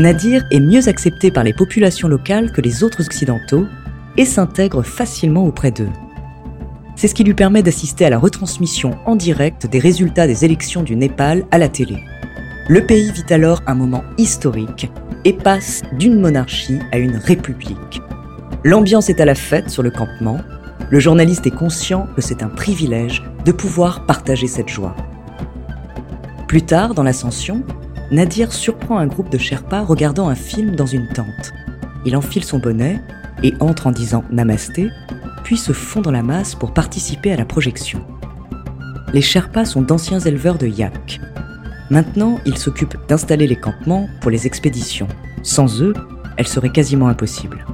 Nadir 0.00 0.46
est 0.50 0.60
mieux 0.60 0.88
accepté 0.88 1.30
par 1.30 1.44
les 1.44 1.52
populations 1.52 2.08
locales 2.08 2.52
que 2.52 2.62
les 2.62 2.82
autres 2.82 3.04
occidentaux 3.04 3.66
et 4.16 4.24
s'intègre 4.24 4.82
facilement 4.82 5.44
auprès 5.44 5.70
d'eux. 5.70 5.90
C'est 6.96 7.06
ce 7.06 7.14
qui 7.14 7.22
lui 7.22 7.34
permet 7.34 7.62
d'assister 7.62 8.06
à 8.06 8.10
la 8.10 8.18
retransmission 8.18 8.96
en 9.04 9.14
direct 9.14 9.66
des 9.66 9.78
résultats 9.78 10.26
des 10.26 10.46
élections 10.46 10.82
du 10.82 10.96
Népal 10.96 11.44
à 11.50 11.58
la 11.58 11.68
télé. 11.68 12.02
Le 12.68 12.86
pays 12.86 13.12
vit 13.12 13.30
alors 13.30 13.62
un 13.66 13.74
moment 13.74 14.02
historique 14.16 14.90
et 15.26 15.34
passe 15.34 15.82
d'une 15.98 16.18
monarchie 16.18 16.78
à 16.92 16.98
une 16.98 17.16
république. 17.16 18.00
L'ambiance 18.64 19.10
est 19.10 19.20
à 19.20 19.26
la 19.26 19.34
fête 19.34 19.68
sur 19.68 19.82
le 19.82 19.90
campement. 19.90 20.40
Le 20.88 20.98
journaliste 20.98 21.46
est 21.46 21.54
conscient 21.54 22.08
que 22.16 22.22
c'est 22.22 22.42
un 22.42 22.48
privilège 22.48 23.22
de 23.44 23.52
pouvoir 23.52 24.06
partager 24.06 24.46
cette 24.46 24.68
joie. 24.68 24.96
Plus 26.48 26.62
tard, 26.62 26.94
dans 26.94 27.02
l'ascension, 27.02 27.62
Nadir 28.10 28.52
surprend 28.52 28.98
un 28.98 29.06
groupe 29.06 29.30
de 29.30 29.38
Sherpas 29.38 29.84
regardant 29.84 30.28
un 30.28 30.34
film 30.34 30.74
dans 30.74 30.86
une 30.86 31.06
tente. 31.08 31.52
il 32.04 32.16
enfile 32.16 32.42
son 32.42 32.58
bonnet 32.58 33.00
et 33.42 33.54
entre 33.60 33.86
en 33.86 33.92
disant 33.92 34.24
Namasté, 34.30 34.90
puis 35.44 35.56
se 35.56 35.72
fond 35.72 36.00
dans 36.00 36.10
la 36.10 36.22
masse 36.22 36.54
pour 36.54 36.74
participer 36.74 37.32
à 37.32 37.36
la 37.36 37.44
projection. 37.44 38.04
Les 39.12 39.20
Sherpas 39.20 39.64
sont 39.64 39.82
d'anciens 39.82 40.18
éleveurs 40.18 40.58
de 40.58 40.66
yak. 40.66 41.20
Maintenant, 41.88 42.38
ils 42.46 42.58
s'occupent 42.58 42.96
d'installer 43.08 43.46
les 43.46 43.56
campements 43.56 44.08
pour 44.20 44.30
les 44.30 44.46
expéditions. 44.46 45.08
Sans 45.42 45.80
eux, 45.80 45.94
elles 46.36 46.48
seraient 46.48 46.70
quasiment 46.70 47.08
impossibles. 47.08 47.64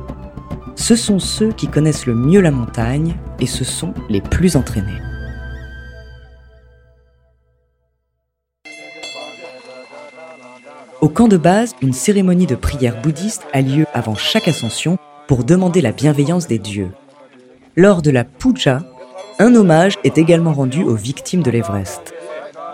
Ce 0.75 0.97
sont 0.97 1.19
ceux 1.19 1.53
qui 1.53 1.69
connaissent 1.69 2.07
le 2.07 2.15
mieux 2.15 2.41
la 2.41 2.51
montagne 2.51 3.17
et 3.41 3.47
ce 3.47 3.65
sont 3.65 3.95
les 4.09 4.21
plus 4.21 4.57
entraînés. 4.57 5.01
Au 11.07 11.09
camp 11.09 11.29
de 11.29 11.37
base, 11.37 11.77
une 11.83 11.93
cérémonie 11.93 12.49
de 12.49 12.57
prière 12.57 13.01
bouddhiste 13.01 13.45
a 13.53 13.61
lieu 13.61 13.87
avant 13.95 14.17
chaque 14.17 14.49
ascension 14.49 14.99
pour 15.29 15.45
demander 15.45 15.81
la 15.81 15.93
bienveillance 15.93 16.49
des 16.49 16.59
dieux. 16.59 16.91
Lors 17.77 18.03
de 18.03 18.11
la 18.11 18.25
puja, 18.25 18.83
un 19.39 19.55
hommage 19.55 19.99
est 20.03 20.19
également 20.19 20.53
rendu 20.53 20.83
aux 20.83 20.97
victimes 20.97 21.45
de 21.45 21.51
l'Everest. 21.53 22.13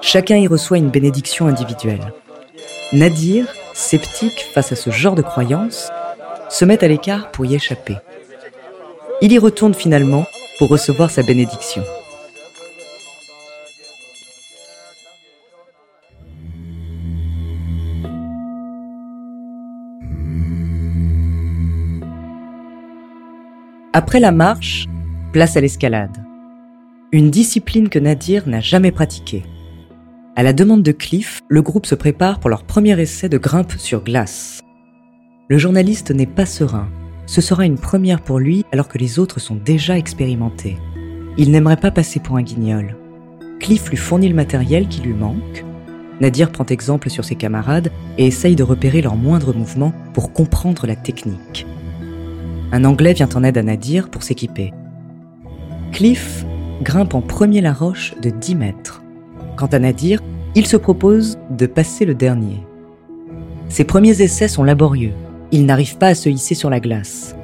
Chacun 0.01 0.39
y 0.39 0.47
reçoit 0.47 0.79
une 0.79 0.89
bénédiction 0.89 1.47
individuelle. 1.47 2.15
Nadir, 2.95 3.55
sceptique 3.75 4.47
face 4.55 4.73
à 4.73 4.77
ce 4.77 4.89
genre 4.89 5.15
de 5.15 5.21
croyances, 5.21 5.91
se 6.49 6.65
met 6.65 6.83
à 6.83 6.89
l'écart 6.89 7.33
pour 7.33 7.45
y 7.45 7.55
échapper. 7.55 7.99
Il 9.21 9.31
y 9.31 9.39
retourne 9.39 9.75
finalement 9.75 10.25
pour 10.59 10.71
recevoir 10.71 11.11
sa 11.11 11.23
bénédiction. 11.23 11.83
Après 23.95 24.21
la 24.21 24.33
marche, 24.33 24.89
place 25.35 25.59
à 25.59 25.61
l'escalade. 25.61 26.17
Une 27.13 27.31
discipline 27.31 27.91
que 27.91 27.99
Nadir 27.99 28.49
n'a 28.49 28.61
jamais 28.61 28.91
pratiquée. 28.91 29.43
À 30.35 30.43
la 30.43 30.55
demande 30.55 30.83
de 30.83 30.93
Cliff, 30.93 31.43
le 31.49 31.61
groupe 31.61 31.85
se 31.85 31.95
prépare 31.95 32.41
pour 32.41 32.49
leur 32.49 32.65
premier 32.65 32.99
essai 32.99 33.29
de 33.29 33.37
grimpe 33.37 33.73
sur 33.77 34.03
glace. 34.03 34.63
Le 35.49 35.59
journaliste 35.59 36.11
n'est 36.11 36.25
pas 36.25 36.47
serein. 36.47 36.89
Ce 37.27 37.43
sera 37.43 37.67
une 37.67 37.77
première 37.77 38.23
pour 38.23 38.39
lui 38.39 38.65
alors 38.73 38.89
que 38.89 38.97
les 38.97 39.19
autres 39.19 39.41
sont 39.41 39.57
déjà 39.57 39.99
expérimentés. 39.99 40.79
Il 41.37 41.51
n'aimerait 41.51 41.77
pas 41.77 41.91
passer 41.91 42.19
pour 42.19 42.39
un 42.39 42.43
guignol. 42.43 42.97
Cliff 43.61 43.91
lui 43.91 43.99
fournit 43.99 44.31
le 44.31 44.35
matériel 44.35 44.89
qui 44.89 45.03
lui 45.03 45.13
manque. 45.13 45.67
Nadir 46.23 46.51
prend 46.51 46.65
exemple 46.65 47.11
sur 47.11 47.27
ses 47.27 47.37
camarades 47.37 47.93
et 48.17 48.27
essaye 48.27 48.57
de 48.57 48.63
repérer 48.63 49.03
leurs 49.03 49.17
moindres 49.17 49.55
mouvements 49.55 49.93
pour 50.15 50.33
comprendre 50.33 50.87
la 50.87 50.97
technique. 50.97 51.67
Un 52.73 52.85
Anglais 52.85 53.13
vient 53.13 53.29
en 53.35 53.45
aide 53.45 53.59
à 53.59 53.63
Nadir 53.63 54.09
pour 54.09 54.23
s'équiper. 54.23 54.73
Cliff 55.93 56.45
grimpe 56.83 57.15
en 57.15 57.21
premier 57.21 57.61
la 57.61 57.75
roche 57.75 58.15
de 58.23 58.31
10 58.31 58.55
mètres. 58.55 59.03
Quant 59.57 59.67
à 59.67 59.79
Nadir, 59.79 60.21
il 60.55 60.67
se 60.67 60.79
propose 60.79 61.39
de 61.51 61.67
passer 61.67 62.07
le 62.07 62.15
dernier. 62.15 62.61
Ses 63.69 63.85
premiers 63.85 64.23
essais 64.23 64.49
sont 64.49 64.65
laborieux. 64.65 65.13
Il 65.51 65.67
n'arrive 65.67 65.99
pas 65.99 66.09
à 66.09 66.15
se 66.15 66.31
hisser 66.31 66.55
sur 66.55 66.71
la 66.71 66.81
glace. 66.81 67.37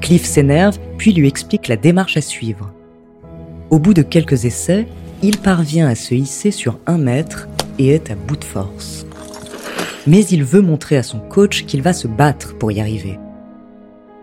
Cliff 0.00 0.24
s'énerve, 0.24 0.78
puis 0.96 1.12
lui 1.12 1.28
explique 1.28 1.68
la 1.68 1.76
démarche 1.76 2.16
à 2.16 2.22
suivre. 2.22 2.72
Au 3.68 3.78
bout 3.78 3.92
de 3.92 4.02
quelques 4.02 4.46
essais, 4.46 4.86
il 5.22 5.36
parvient 5.36 5.88
à 5.88 5.94
se 5.94 6.14
hisser 6.14 6.50
sur 6.50 6.78
un 6.86 6.96
mètre 6.96 7.48
et 7.78 7.88
est 7.88 8.10
à 8.10 8.14
bout 8.14 8.36
de 8.36 8.44
force. 8.44 9.04
Mais 10.06 10.24
il 10.24 10.42
veut 10.42 10.62
montrer 10.62 10.96
à 10.96 11.02
son 11.02 11.18
coach 11.18 11.66
qu'il 11.66 11.82
va 11.82 11.92
se 11.92 12.08
battre 12.08 12.56
pour 12.56 12.72
y 12.72 12.80
arriver. 12.80 13.18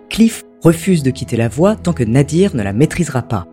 Cliff 0.10 0.44
refuse 0.68 1.02
de 1.02 1.12
quitter 1.12 1.38
la 1.38 1.48
voie 1.48 1.78
tant 1.78 1.94
que 1.94 2.04
Nadir 2.04 2.54
ne 2.54 2.62
la 2.62 2.74
maîtrisera 2.74 3.22
pas. 3.22 3.48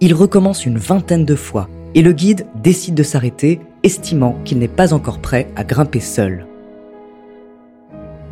Il 0.00 0.12
recommence 0.12 0.66
une 0.66 0.76
vingtaine 0.76 1.24
de 1.24 1.34
fois 1.34 1.70
et 1.94 2.02
le 2.02 2.12
guide 2.12 2.44
décide 2.62 2.94
de 2.94 3.02
s'arrêter, 3.02 3.60
estimant 3.82 4.36
qu'il 4.44 4.58
n'est 4.58 4.68
pas 4.68 4.92
encore 4.92 5.20
prêt 5.20 5.48
à 5.56 5.64
grimper 5.64 6.00
seul. 6.00 6.46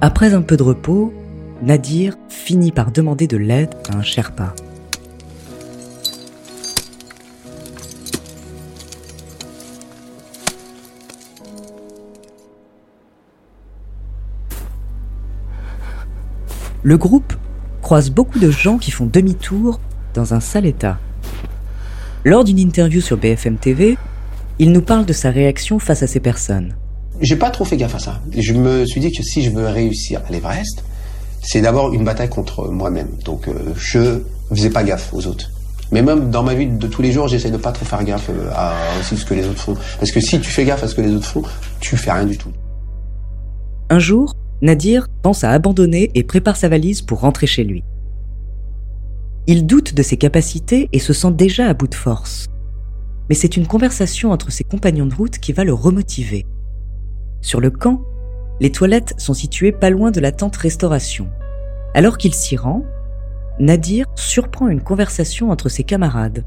Après 0.02 0.34
un 0.34 0.42
peu 0.42 0.58
de 0.58 0.62
repos, 0.62 1.14
Nadir 1.62 2.18
finit 2.28 2.70
par 2.70 2.92
demander 2.92 3.26
de 3.26 3.38
l'aide 3.38 3.74
à 3.90 3.96
un 3.96 4.02
Sherpa. 4.02 4.54
Le 16.82 16.98
groupe 16.98 17.32
croise 17.84 18.08
beaucoup 18.08 18.38
de 18.38 18.50
gens 18.50 18.78
qui 18.78 18.90
font 18.90 19.04
demi-tour 19.04 19.78
dans 20.14 20.32
un 20.32 20.40
sale 20.40 20.64
état. 20.64 20.96
Lors 22.24 22.42
d'une 22.42 22.58
interview 22.58 23.02
sur 23.02 23.18
BFM 23.18 23.58
TV, 23.58 23.98
il 24.58 24.72
nous 24.72 24.80
parle 24.80 25.04
de 25.04 25.12
sa 25.12 25.30
réaction 25.30 25.78
face 25.78 26.02
à 26.02 26.06
ces 26.06 26.18
personnes. 26.18 26.74
J'ai 27.20 27.36
pas 27.36 27.50
trop 27.50 27.66
fait 27.66 27.76
gaffe 27.76 27.94
à 27.94 27.98
ça. 27.98 28.22
Je 28.34 28.54
me 28.54 28.86
suis 28.86 29.02
dit 29.02 29.12
que 29.12 29.22
si 29.22 29.42
je 29.42 29.50
veux 29.50 29.66
réussir 29.66 30.22
à 30.26 30.32
l'Everest, 30.32 30.82
c'est 31.42 31.60
d'abord 31.60 31.92
une 31.92 32.04
bataille 32.04 32.30
contre 32.30 32.68
moi-même. 32.68 33.10
Donc 33.22 33.48
euh, 33.48 33.74
je 33.76 34.22
faisais 34.48 34.70
pas 34.70 34.82
gaffe 34.82 35.12
aux 35.12 35.26
autres. 35.26 35.50
Mais 35.92 36.00
même 36.00 36.30
dans 36.30 36.42
ma 36.42 36.54
vie 36.54 36.66
de 36.66 36.86
tous 36.86 37.02
les 37.02 37.12
jours, 37.12 37.28
j'essaie 37.28 37.50
de 37.50 37.58
pas 37.58 37.72
trop 37.72 37.84
faire 37.84 38.02
gaffe 38.02 38.30
euh, 38.30 38.48
à 38.54 38.72
aussi 38.98 39.18
ce 39.18 39.26
que 39.26 39.34
les 39.34 39.46
autres 39.46 39.60
font. 39.60 39.76
Parce 39.98 40.10
que 40.10 40.20
si 40.20 40.40
tu 40.40 40.50
fais 40.50 40.64
gaffe 40.64 40.82
à 40.84 40.88
ce 40.88 40.94
que 40.94 41.02
les 41.02 41.12
autres 41.12 41.26
font, 41.26 41.42
tu 41.80 41.98
fais 41.98 42.12
rien 42.12 42.24
du 42.24 42.38
tout. 42.38 42.50
Un 43.90 43.98
jour, 43.98 44.33
Nadir 44.62 45.08
pense 45.22 45.44
à 45.44 45.50
abandonner 45.50 46.10
et 46.14 46.22
prépare 46.22 46.56
sa 46.56 46.68
valise 46.68 47.02
pour 47.02 47.20
rentrer 47.20 47.46
chez 47.46 47.64
lui. 47.64 47.82
Il 49.46 49.66
doute 49.66 49.94
de 49.94 50.02
ses 50.02 50.16
capacités 50.16 50.88
et 50.92 50.98
se 50.98 51.12
sent 51.12 51.32
déjà 51.32 51.68
à 51.68 51.74
bout 51.74 51.88
de 51.88 51.94
force. 51.94 52.46
Mais 53.28 53.34
c'est 53.34 53.56
une 53.56 53.66
conversation 53.66 54.30
entre 54.30 54.50
ses 54.50 54.64
compagnons 54.64 55.06
de 55.06 55.14
route 55.14 55.38
qui 55.38 55.52
va 55.52 55.64
le 55.64 55.74
remotiver. 55.74 56.46
Sur 57.40 57.60
le 57.60 57.70
camp, 57.70 58.02
les 58.60 58.70
toilettes 58.70 59.14
sont 59.18 59.34
situées 59.34 59.72
pas 59.72 59.90
loin 59.90 60.10
de 60.10 60.20
la 60.20 60.32
tente 60.32 60.56
restauration. 60.56 61.28
Alors 61.94 62.16
qu'il 62.16 62.32
s'y 62.32 62.56
rend, 62.56 62.84
Nadir 63.60 64.06
surprend 64.14 64.68
une 64.68 64.82
conversation 64.82 65.50
entre 65.50 65.68
ses 65.68 65.84
camarades. 65.84 66.44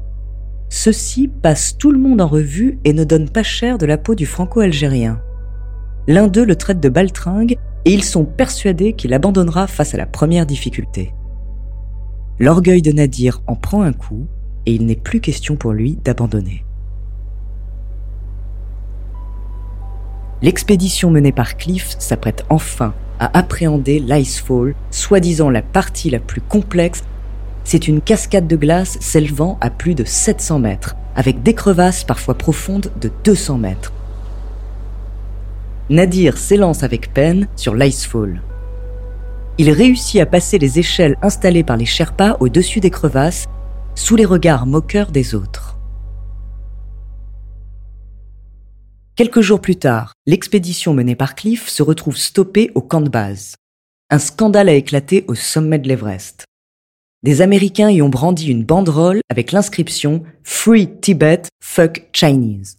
Ceux-ci 0.68 1.28
passent 1.28 1.78
tout 1.78 1.92
le 1.92 1.98
monde 1.98 2.20
en 2.20 2.26
revue 2.26 2.78
et 2.84 2.92
ne 2.92 3.04
donnent 3.04 3.30
pas 3.30 3.42
cher 3.42 3.78
de 3.78 3.86
la 3.86 3.96
peau 3.96 4.14
du 4.14 4.26
franco-algérien. 4.26 5.20
L'un 6.06 6.26
d'eux 6.26 6.44
le 6.44 6.56
traite 6.56 6.80
de 6.80 6.88
baltringue 6.88 7.58
et 7.84 7.92
ils 7.92 8.04
sont 8.04 8.24
persuadés 8.24 8.92
qu'il 8.92 9.14
abandonnera 9.14 9.66
face 9.66 9.94
à 9.94 9.98
la 9.98 10.06
première 10.06 10.46
difficulté. 10.46 11.12
L'orgueil 12.38 12.82
de 12.82 12.92
Nadir 12.92 13.42
en 13.46 13.56
prend 13.56 13.82
un 13.82 13.92
coup 13.92 14.26
et 14.66 14.74
il 14.74 14.86
n'est 14.86 14.96
plus 14.96 15.20
question 15.20 15.56
pour 15.56 15.72
lui 15.72 15.98
d'abandonner. 16.04 16.64
L'expédition 20.40 21.10
menée 21.10 21.32
par 21.32 21.56
Cliff 21.56 21.96
s'apprête 21.98 22.44
enfin 22.48 22.94
à 23.18 23.36
appréhender 23.36 23.98
l'Icefall, 23.98 24.74
soi-disant 24.90 25.50
la 25.50 25.62
partie 25.62 26.10
la 26.10 26.20
plus 26.20 26.40
complexe. 26.40 27.02
C'est 27.64 27.88
une 27.88 28.00
cascade 28.00 28.46
de 28.46 28.54
glace 28.54 28.98
s'élevant 29.00 29.58
à 29.60 29.70
plus 29.70 29.96
de 29.96 30.04
700 30.04 30.60
mètres, 30.60 30.94
avec 31.16 31.42
des 31.42 31.54
crevasses 31.54 32.04
parfois 32.04 32.34
profondes 32.34 32.92
de 33.00 33.10
200 33.24 33.58
mètres. 33.58 33.92
Nadir 35.90 36.36
s'élance 36.36 36.82
avec 36.82 37.14
peine 37.14 37.48
sur 37.56 37.74
l'Icefall. 37.74 38.42
Il 39.56 39.70
réussit 39.70 40.20
à 40.20 40.26
passer 40.26 40.58
les 40.58 40.78
échelles 40.78 41.16
installées 41.22 41.64
par 41.64 41.78
les 41.78 41.86
Sherpas 41.86 42.36
au-dessus 42.40 42.80
des 42.80 42.90
crevasses, 42.90 43.46
sous 43.94 44.14
les 44.14 44.26
regards 44.26 44.66
moqueurs 44.66 45.10
des 45.10 45.34
autres. 45.34 45.78
Quelques 49.16 49.40
jours 49.40 49.60
plus 49.60 49.76
tard, 49.76 50.12
l'expédition 50.26 50.92
menée 50.92 51.16
par 51.16 51.34
Cliff 51.34 51.68
se 51.68 51.82
retrouve 51.82 52.16
stoppée 52.16 52.70
au 52.74 52.82
camp 52.82 53.00
de 53.00 53.08
base. 53.08 53.54
Un 54.10 54.18
scandale 54.18 54.68
a 54.68 54.74
éclaté 54.74 55.24
au 55.26 55.34
sommet 55.34 55.78
de 55.78 55.88
l'Everest. 55.88 56.44
Des 57.24 57.40
Américains 57.40 57.90
y 57.90 58.00
ont 58.00 58.10
brandi 58.10 58.48
une 58.48 58.64
banderole 58.64 59.20
avec 59.28 59.52
l'inscription 59.52 60.22
Free 60.44 61.00
Tibet, 61.00 61.42
fuck 61.60 62.08
Chinese 62.12 62.77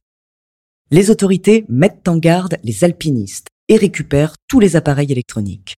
les 0.91 1.11
autorités 1.11 1.65
mettent 1.69 2.07
en 2.07 2.17
garde 2.17 2.57
les 2.63 2.83
alpinistes 2.83 3.47
et 3.67 3.77
récupèrent 3.77 4.33
tous 4.47 4.59
les 4.59 4.75
appareils 4.75 5.11
électroniques. 5.11 5.75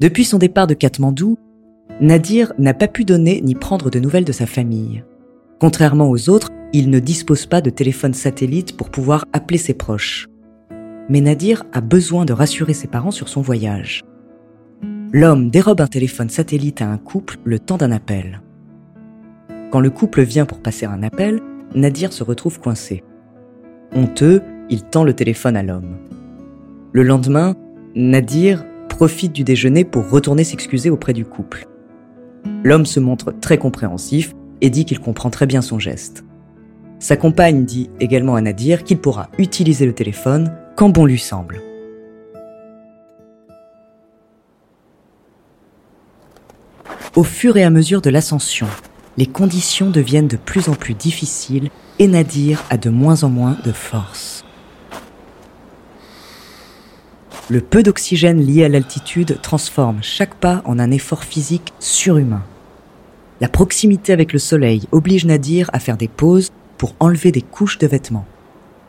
Depuis 0.00 0.24
son 0.24 0.38
départ 0.38 0.66
de 0.66 0.74
Katmandou, 0.74 1.36
Nadir 2.00 2.52
n'a 2.58 2.74
pas 2.74 2.88
pu 2.88 3.04
donner 3.04 3.40
ni 3.42 3.54
prendre 3.54 3.90
de 3.90 4.00
nouvelles 4.00 4.24
de 4.24 4.32
sa 4.32 4.46
famille. 4.46 5.04
Contrairement 5.60 6.10
aux 6.10 6.28
autres, 6.28 6.48
il 6.72 6.90
ne 6.90 6.98
dispose 6.98 7.46
pas 7.46 7.60
de 7.60 7.70
téléphone 7.70 8.14
satellite 8.14 8.76
pour 8.76 8.90
pouvoir 8.90 9.26
appeler 9.32 9.58
ses 9.58 9.74
proches. 9.74 10.26
Mais 11.08 11.20
Nadir 11.20 11.64
a 11.72 11.80
besoin 11.80 12.24
de 12.24 12.32
rassurer 12.32 12.74
ses 12.74 12.88
parents 12.88 13.12
sur 13.12 13.28
son 13.28 13.42
voyage. 13.42 14.02
L'homme 15.16 15.48
dérobe 15.48 15.80
un 15.80 15.86
téléphone 15.86 16.28
satellite 16.28 16.82
à 16.82 16.88
un 16.88 16.98
couple 16.98 17.38
le 17.44 17.60
temps 17.60 17.76
d'un 17.76 17.92
appel. 17.92 18.42
Quand 19.70 19.78
le 19.78 19.90
couple 19.90 20.22
vient 20.22 20.44
pour 20.44 20.58
passer 20.58 20.86
un 20.86 21.04
appel, 21.04 21.40
Nadir 21.72 22.12
se 22.12 22.24
retrouve 22.24 22.58
coincé. 22.58 23.04
Honteux, 23.94 24.42
il 24.70 24.82
tend 24.82 25.04
le 25.04 25.14
téléphone 25.14 25.56
à 25.56 25.62
l'homme. 25.62 25.98
Le 26.90 27.04
lendemain, 27.04 27.54
Nadir 27.94 28.64
profite 28.88 29.32
du 29.32 29.44
déjeuner 29.44 29.84
pour 29.84 30.10
retourner 30.10 30.42
s'excuser 30.42 30.90
auprès 30.90 31.12
du 31.12 31.24
couple. 31.24 31.68
L'homme 32.64 32.84
se 32.84 32.98
montre 32.98 33.30
très 33.30 33.56
compréhensif 33.56 34.34
et 34.62 34.68
dit 34.68 34.84
qu'il 34.84 34.98
comprend 34.98 35.30
très 35.30 35.46
bien 35.46 35.62
son 35.62 35.78
geste. 35.78 36.24
Sa 36.98 37.16
compagne 37.16 37.64
dit 37.64 37.88
également 38.00 38.34
à 38.34 38.40
Nadir 38.40 38.82
qu'il 38.82 38.98
pourra 38.98 39.28
utiliser 39.38 39.86
le 39.86 39.94
téléphone 39.94 40.52
quand 40.74 40.88
bon 40.88 41.06
lui 41.06 41.20
semble. 41.20 41.60
Au 47.16 47.22
fur 47.22 47.56
et 47.56 47.62
à 47.62 47.70
mesure 47.70 48.00
de 48.00 48.10
l'ascension, 48.10 48.66
les 49.16 49.26
conditions 49.26 49.90
deviennent 49.90 50.26
de 50.26 50.36
plus 50.36 50.68
en 50.68 50.74
plus 50.74 50.94
difficiles 50.94 51.70
et 52.00 52.08
Nadir 52.08 52.64
a 52.70 52.76
de 52.76 52.90
moins 52.90 53.22
en 53.22 53.28
moins 53.28 53.56
de 53.64 53.70
force. 53.70 54.44
Le 57.48 57.60
peu 57.60 57.84
d'oxygène 57.84 58.40
lié 58.40 58.64
à 58.64 58.68
l'altitude 58.68 59.38
transforme 59.42 59.98
chaque 60.02 60.34
pas 60.34 60.62
en 60.64 60.80
un 60.80 60.90
effort 60.90 61.22
physique 61.22 61.72
surhumain. 61.78 62.42
La 63.40 63.48
proximité 63.48 64.12
avec 64.12 64.32
le 64.32 64.40
soleil 64.40 64.88
oblige 64.90 65.24
Nadir 65.24 65.70
à 65.72 65.78
faire 65.78 65.96
des 65.96 66.08
pauses 66.08 66.50
pour 66.78 66.96
enlever 66.98 67.30
des 67.30 67.42
couches 67.42 67.78
de 67.78 67.86
vêtements. 67.86 68.26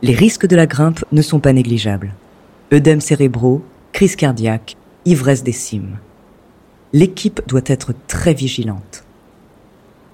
Les 0.01 0.15
risques 0.15 0.47
de 0.47 0.55
la 0.55 0.65
grimpe 0.65 1.05
ne 1.11 1.21
sont 1.21 1.39
pas 1.39 1.53
négligeables. 1.53 2.15
Œdèmes 2.73 3.01
cérébraux, 3.01 3.63
crise 3.91 4.15
cardiaque, 4.15 4.77
ivresse 5.05 5.43
des 5.43 5.51
cimes. 5.51 5.97
L'équipe 6.93 7.41
doit 7.47 7.61
être 7.65 7.93
très 8.07 8.33
vigilante. 8.33 9.03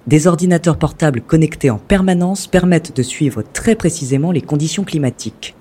Des 0.08 0.26
ordinateurs 0.26 0.80
portables 0.80 1.22
connectés 1.22 1.70
en 1.70 1.78
permanence 1.78 2.48
permettent 2.48 2.96
de 2.96 3.04
suivre 3.04 3.44
très 3.44 3.76
précisément 3.76 4.32
les 4.32 4.42
conditions 4.42 4.84
climatiques. 4.84 5.56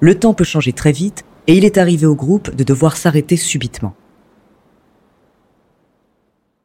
Le 0.00 0.18
temps 0.18 0.34
peut 0.34 0.44
changer 0.44 0.72
très 0.72 0.92
vite 0.92 1.24
et 1.46 1.56
il 1.56 1.64
est 1.64 1.78
arrivé 1.78 2.06
au 2.06 2.16
groupe 2.16 2.54
de 2.54 2.64
devoir 2.64 2.96
s'arrêter 2.96 3.36
subitement. 3.36 3.94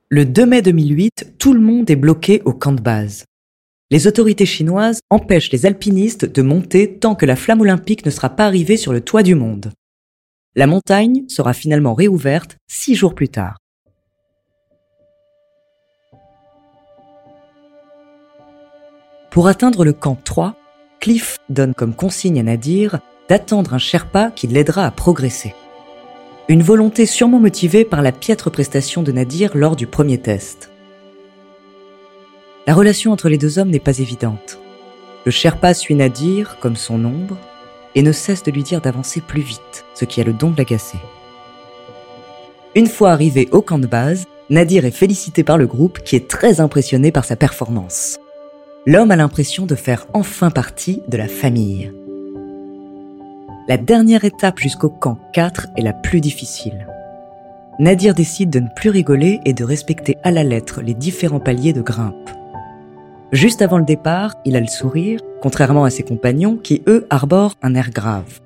Le 0.10 0.25
2 0.25 0.46
mai 0.46 0.62
2008, 0.63 1.36
tout 1.38 1.53
le 1.53 1.60
monde 1.60 1.89
est 1.91 1.96
bloqué 1.96 2.41
au 2.46 2.53
camp 2.53 2.72
de 2.72 2.82
base. 2.82 3.25
Les 3.91 4.08
autorités 4.08 4.48
chinoises 4.48 5.01
empêchent 5.12 5.51
les 5.51 5.65
alpinistes 5.68 6.25
de 6.25 6.41
monter 6.41 6.98
tant 6.98 7.13
que 7.13 7.27
la 7.27 7.36
flamme 7.36 7.62
olympique 7.62 8.06
ne 8.06 8.12
sera 8.12 8.29
pas 8.29 8.46
arrivée 8.46 8.77
sur 8.77 8.91
le 8.91 9.01
toit 9.01 9.24
du 9.24 9.36
monde. 9.36 9.72
La 10.56 10.65
montagne 10.65 11.25
sera 11.27 11.53
finalement 11.53 11.94
réouverte 11.94 12.58
six 12.68 12.96
jours 12.96 13.13
plus 13.13 13.29
tard. 13.29 13.58
Pour 19.32 19.48
atteindre 19.48 19.86
le 19.86 19.94
camp 19.94 20.18
3, 20.24 20.56
Cliff 21.00 21.38
donne 21.50 21.76
comme 21.76 21.94
consigne 21.94 22.40
à 22.40 22.44
Nadir 22.44 23.00
d'attendre 23.30 23.76
un 23.76 23.78
Sherpa 23.78 24.32
qui 24.36 24.48
l'aidera 24.48 24.88
à 24.88 24.92
progresser. 24.92 25.54
Une 26.48 26.64
volonté 26.64 27.06
sûrement 27.06 27.40
motivée 27.40 27.86
par 27.86 28.02
la 28.02 28.12
piètre 28.12 28.50
prestation 28.50 29.04
de 29.04 29.12
Nadir 29.12 29.56
lors 29.56 29.76
du 29.76 29.86
premier 29.86 30.18
test. 30.18 30.72
La 32.66 32.74
relation 32.74 33.12
entre 33.12 33.30
les 33.30 33.38
deux 33.38 33.60
hommes 33.60 33.70
n'est 33.70 33.80
pas 33.80 34.00
évidente. 34.00 34.58
Le 35.26 35.32
Sherpa 35.32 35.76
suit 35.76 35.94
Nadir 35.96 36.58
comme 36.60 36.76
son 36.76 37.06
ombre 37.06 37.38
et 37.94 38.02
ne 38.02 38.12
cesse 38.12 38.42
de 38.42 38.52
lui 38.52 38.64
dire 38.64 38.82
d'avancer 38.82 39.22
plus 39.22 39.42
vite, 39.42 39.86
ce 39.94 40.06
qui 40.06 40.22
a 40.22 40.24
le 40.24 40.34
don 40.34 40.50
de 40.50 40.58
l'agacer. 40.58 40.98
Une 42.74 42.88
fois 42.88 43.12
arrivé 43.12 43.48
au 43.52 43.62
camp 43.62 43.80
de 43.80 43.88
base, 43.88 44.26
Nadir 44.50 44.86
est 44.86 44.92
félicité 44.92 45.44
par 45.44 45.60
le 45.60 45.68
groupe 45.68 46.00
qui 46.00 46.16
est 46.16 46.28
très 46.28 46.62
impressionné 46.62 47.12
par 47.12 47.26
sa 47.26 47.36
performance. 47.36 48.20
L'homme 48.86 49.12
a 49.12 49.18
l'impression 49.18 49.66
de 49.66 49.76
faire 49.76 50.08
enfin 50.14 50.52
partie 50.52 51.02
de 51.10 51.18
la 51.18 51.28
famille. 51.28 51.92
La 53.68 53.76
dernière 53.76 54.24
étape 54.24 54.58
jusqu'au 54.58 54.90
camp 54.90 55.20
4 55.34 55.68
est 55.76 55.82
la 55.82 55.92
plus 55.92 56.22
difficile. 56.22 56.88
Nadir 57.78 58.13
décide 58.13 58.50
de 58.50 58.62
ne 58.62 58.70
plus 58.76 58.89
rigoler 58.89 59.42
et 59.44 59.54
de 59.54 59.65
respecter 59.65 60.15
à 60.24 60.32
la 60.32 60.46
lettre 60.46 60.82
les 60.82 60.94
différents 60.94 61.42
paliers 61.42 61.74
de 61.74 61.82
grimpe. 61.82 62.30
Juste 63.34 63.62
avant 63.62 63.78
le 63.78 63.86
départ, 63.86 64.36
il 64.46 64.56
a 64.56 64.62
le 64.62 64.68
sourire, 64.68 65.20
contrairement 65.42 65.84
à 65.84 65.89
ses 65.89 66.04
compagnons 66.04 66.56
qui, 66.56 66.82
eux, 66.88 67.06
arborent 67.10 67.56
un 67.62 67.76
air 67.76 67.92
grave. 67.92 68.39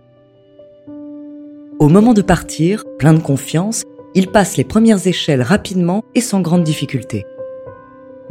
Au 1.79 1.89
moment 1.89 2.13
de 2.13 2.21
partir, 2.23 2.83
plein 2.97 3.13
de 3.13 3.19
confiance, 3.19 3.83
il 4.15 4.27
passe 4.27 4.57
les 4.57 4.63
premières 4.63 5.05
échelles 5.05 5.43
rapidement 5.43 6.03
et 6.15 6.21
sans 6.21 6.41
grande 6.41 6.63
difficulté. 6.63 7.25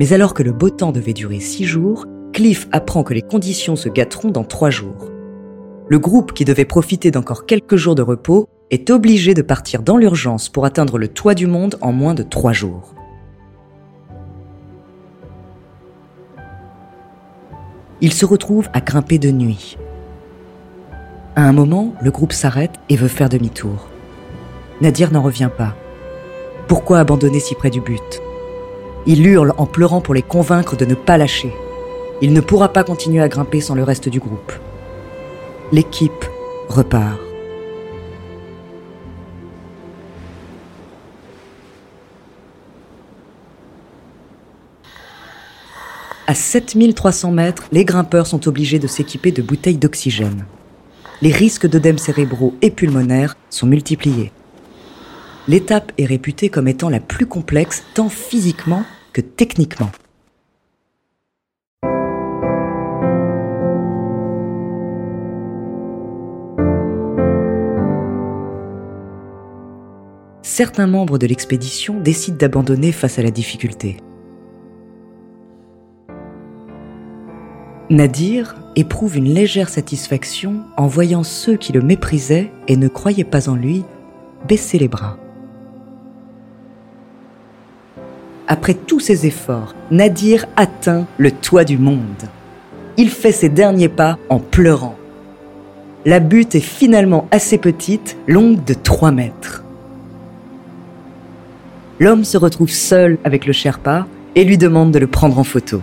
Mais 0.02 0.12
alors 0.12 0.34
que 0.34 0.42
le 0.42 0.52
beau 0.52 0.68
temps 0.68 0.92
devait 0.92 1.14
durer 1.14 1.40
six 1.40 1.64
jours, 1.64 2.04
Cliff 2.34 2.68
apprend 2.72 3.02
que 3.02 3.14
les 3.14 3.22
conditions 3.22 3.76
se 3.76 3.88
gâteront 3.88 4.30
dans 4.30 4.44
trois 4.44 4.68
jours 4.68 5.12
le 5.92 5.98
groupe 5.98 6.32
qui 6.32 6.46
devait 6.46 6.64
profiter 6.64 7.10
d'encore 7.10 7.44
quelques 7.44 7.76
jours 7.76 7.94
de 7.94 8.00
repos 8.00 8.48
est 8.70 8.88
obligé 8.88 9.34
de 9.34 9.42
partir 9.42 9.82
dans 9.82 9.98
l'urgence 9.98 10.48
pour 10.48 10.64
atteindre 10.64 10.96
le 10.96 11.08
toit 11.08 11.34
du 11.34 11.46
monde 11.46 11.76
en 11.82 11.92
moins 11.92 12.14
de 12.14 12.22
trois 12.22 12.54
jours. 12.54 12.94
Il 18.00 18.14
se 18.14 18.24
retrouve 18.24 18.70
à 18.72 18.80
grimper 18.80 19.18
de 19.18 19.30
nuit. 19.30 19.76
À 21.36 21.42
un 21.42 21.52
moment, 21.52 21.92
le 22.00 22.10
groupe 22.10 22.32
s'arrête 22.32 22.72
et 22.88 22.96
veut 22.96 23.06
faire 23.06 23.28
demi-tour. 23.28 23.90
Nadir 24.80 25.12
n'en 25.12 25.20
revient 25.20 25.50
pas. 25.54 25.76
Pourquoi 26.68 27.00
abandonner 27.00 27.38
si 27.38 27.54
près 27.54 27.68
du 27.68 27.82
but? 27.82 28.22
Il 29.06 29.26
hurle 29.26 29.54
en 29.58 29.66
pleurant 29.66 30.00
pour 30.00 30.14
les 30.14 30.22
convaincre 30.22 30.76
de 30.76 30.84
ne 30.84 30.94
pas 30.94 31.18
lâcher. 31.18 31.52
Il 32.20 32.32
ne 32.32 32.40
pourra 32.40 32.68
pas 32.68 32.84
continuer 32.84 33.20
à 33.20 33.28
grimper 33.28 33.60
sans 33.60 33.74
le 33.74 33.82
reste 33.82 34.08
du 34.08 34.20
groupe 34.20 34.52
l'équipe 35.72 36.26
repart. 36.68 37.18
À 46.26 46.34
7300 46.34 47.32
mètres, 47.32 47.64
les 47.72 47.84
grimpeurs 47.84 48.26
sont 48.26 48.46
obligés 48.48 48.78
de 48.78 48.86
s'équiper 48.86 49.32
de 49.32 49.42
bouteilles 49.42 49.76
d'oxygène. 49.76 50.46
Les 51.20 51.32
risques 51.32 51.66
d'œdèmes 51.66 51.98
cérébraux 51.98 52.54
et 52.62 52.70
pulmonaires 52.70 53.36
sont 53.50 53.66
multipliés. 53.66 54.30
L'étape 55.48 55.92
est 55.98 56.06
réputée 56.06 56.48
comme 56.48 56.68
étant 56.68 56.88
la 56.88 57.00
plus 57.00 57.26
complexe 57.26 57.82
tant 57.94 58.08
physiquement 58.08 58.84
que 59.12 59.20
techniquement. 59.20 59.90
certains 70.52 70.86
membres 70.86 71.16
de 71.16 71.26
l'expédition 71.26 71.98
décident 71.98 72.36
d'abandonner 72.36 72.92
face 72.92 73.18
à 73.18 73.22
la 73.22 73.30
difficulté. 73.30 73.96
Nadir 77.88 78.54
éprouve 78.76 79.16
une 79.16 79.32
légère 79.32 79.70
satisfaction 79.70 80.60
en 80.76 80.86
voyant 80.86 81.24
ceux 81.24 81.56
qui 81.56 81.72
le 81.72 81.80
méprisaient 81.80 82.50
et 82.68 82.76
ne 82.76 82.88
croyaient 82.88 83.24
pas 83.24 83.48
en 83.48 83.56
lui 83.56 83.82
baisser 84.46 84.78
les 84.78 84.88
bras. 84.88 85.16
Après 88.52 88.74
tous 88.74 89.00
ses 89.00 89.26
efforts, 89.26 89.74
Nadir 89.90 90.44
atteint 90.54 91.06
le 91.16 91.32
toit 91.32 91.64
du 91.64 91.78
monde. 91.78 92.28
Il 92.96 93.08
fait 93.08 93.32
ses 93.32 93.48
derniers 93.48 93.88
pas 93.88 94.18
en 94.28 94.38
pleurant. 94.38 94.96
La 96.04 96.20
butte 96.20 96.54
est 96.54 96.60
finalement 96.60 97.26
assez 97.30 97.58
petite, 97.58 98.16
longue 98.28 98.62
de 98.62 98.74
3 98.74 99.10
mètres 99.10 99.62
l'homme 102.02 102.24
se 102.24 102.36
retrouve 102.36 102.68
seul 102.68 103.18
avec 103.22 103.46
le 103.46 103.52
Sherpa 103.52 104.08
et 104.34 104.42
lui 104.42 104.58
demande 104.58 104.90
de 104.90 104.98
le 104.98 105.06
prendre 105.06 105.38
en 105.38 105.44
photo. 105.44 105.80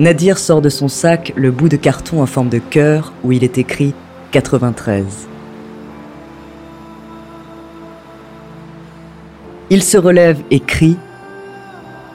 Nadir 0.00 0.38
sort 0.38 0.60
de 0.60 0.68
son 0.68 0.88
sac 0.88 1.32
le 1.36 1.52
bout 1.52 1.68
de 1.68 1.76
carton 1.76 2.20
en 2.20 2.26
forme 2.26 2.48
de 2.48 2.58
cœur 2.58 3.12
où 3.22 3.30
il 3.30 3.44
est 3.44 3.58
écrit 3.58 3.94
93. 4.32 5.28
Il 9.70 9.84
se 9.84 9.96
relève 9.96 10.40
et 10.50 10.58
crie 10.58 10.96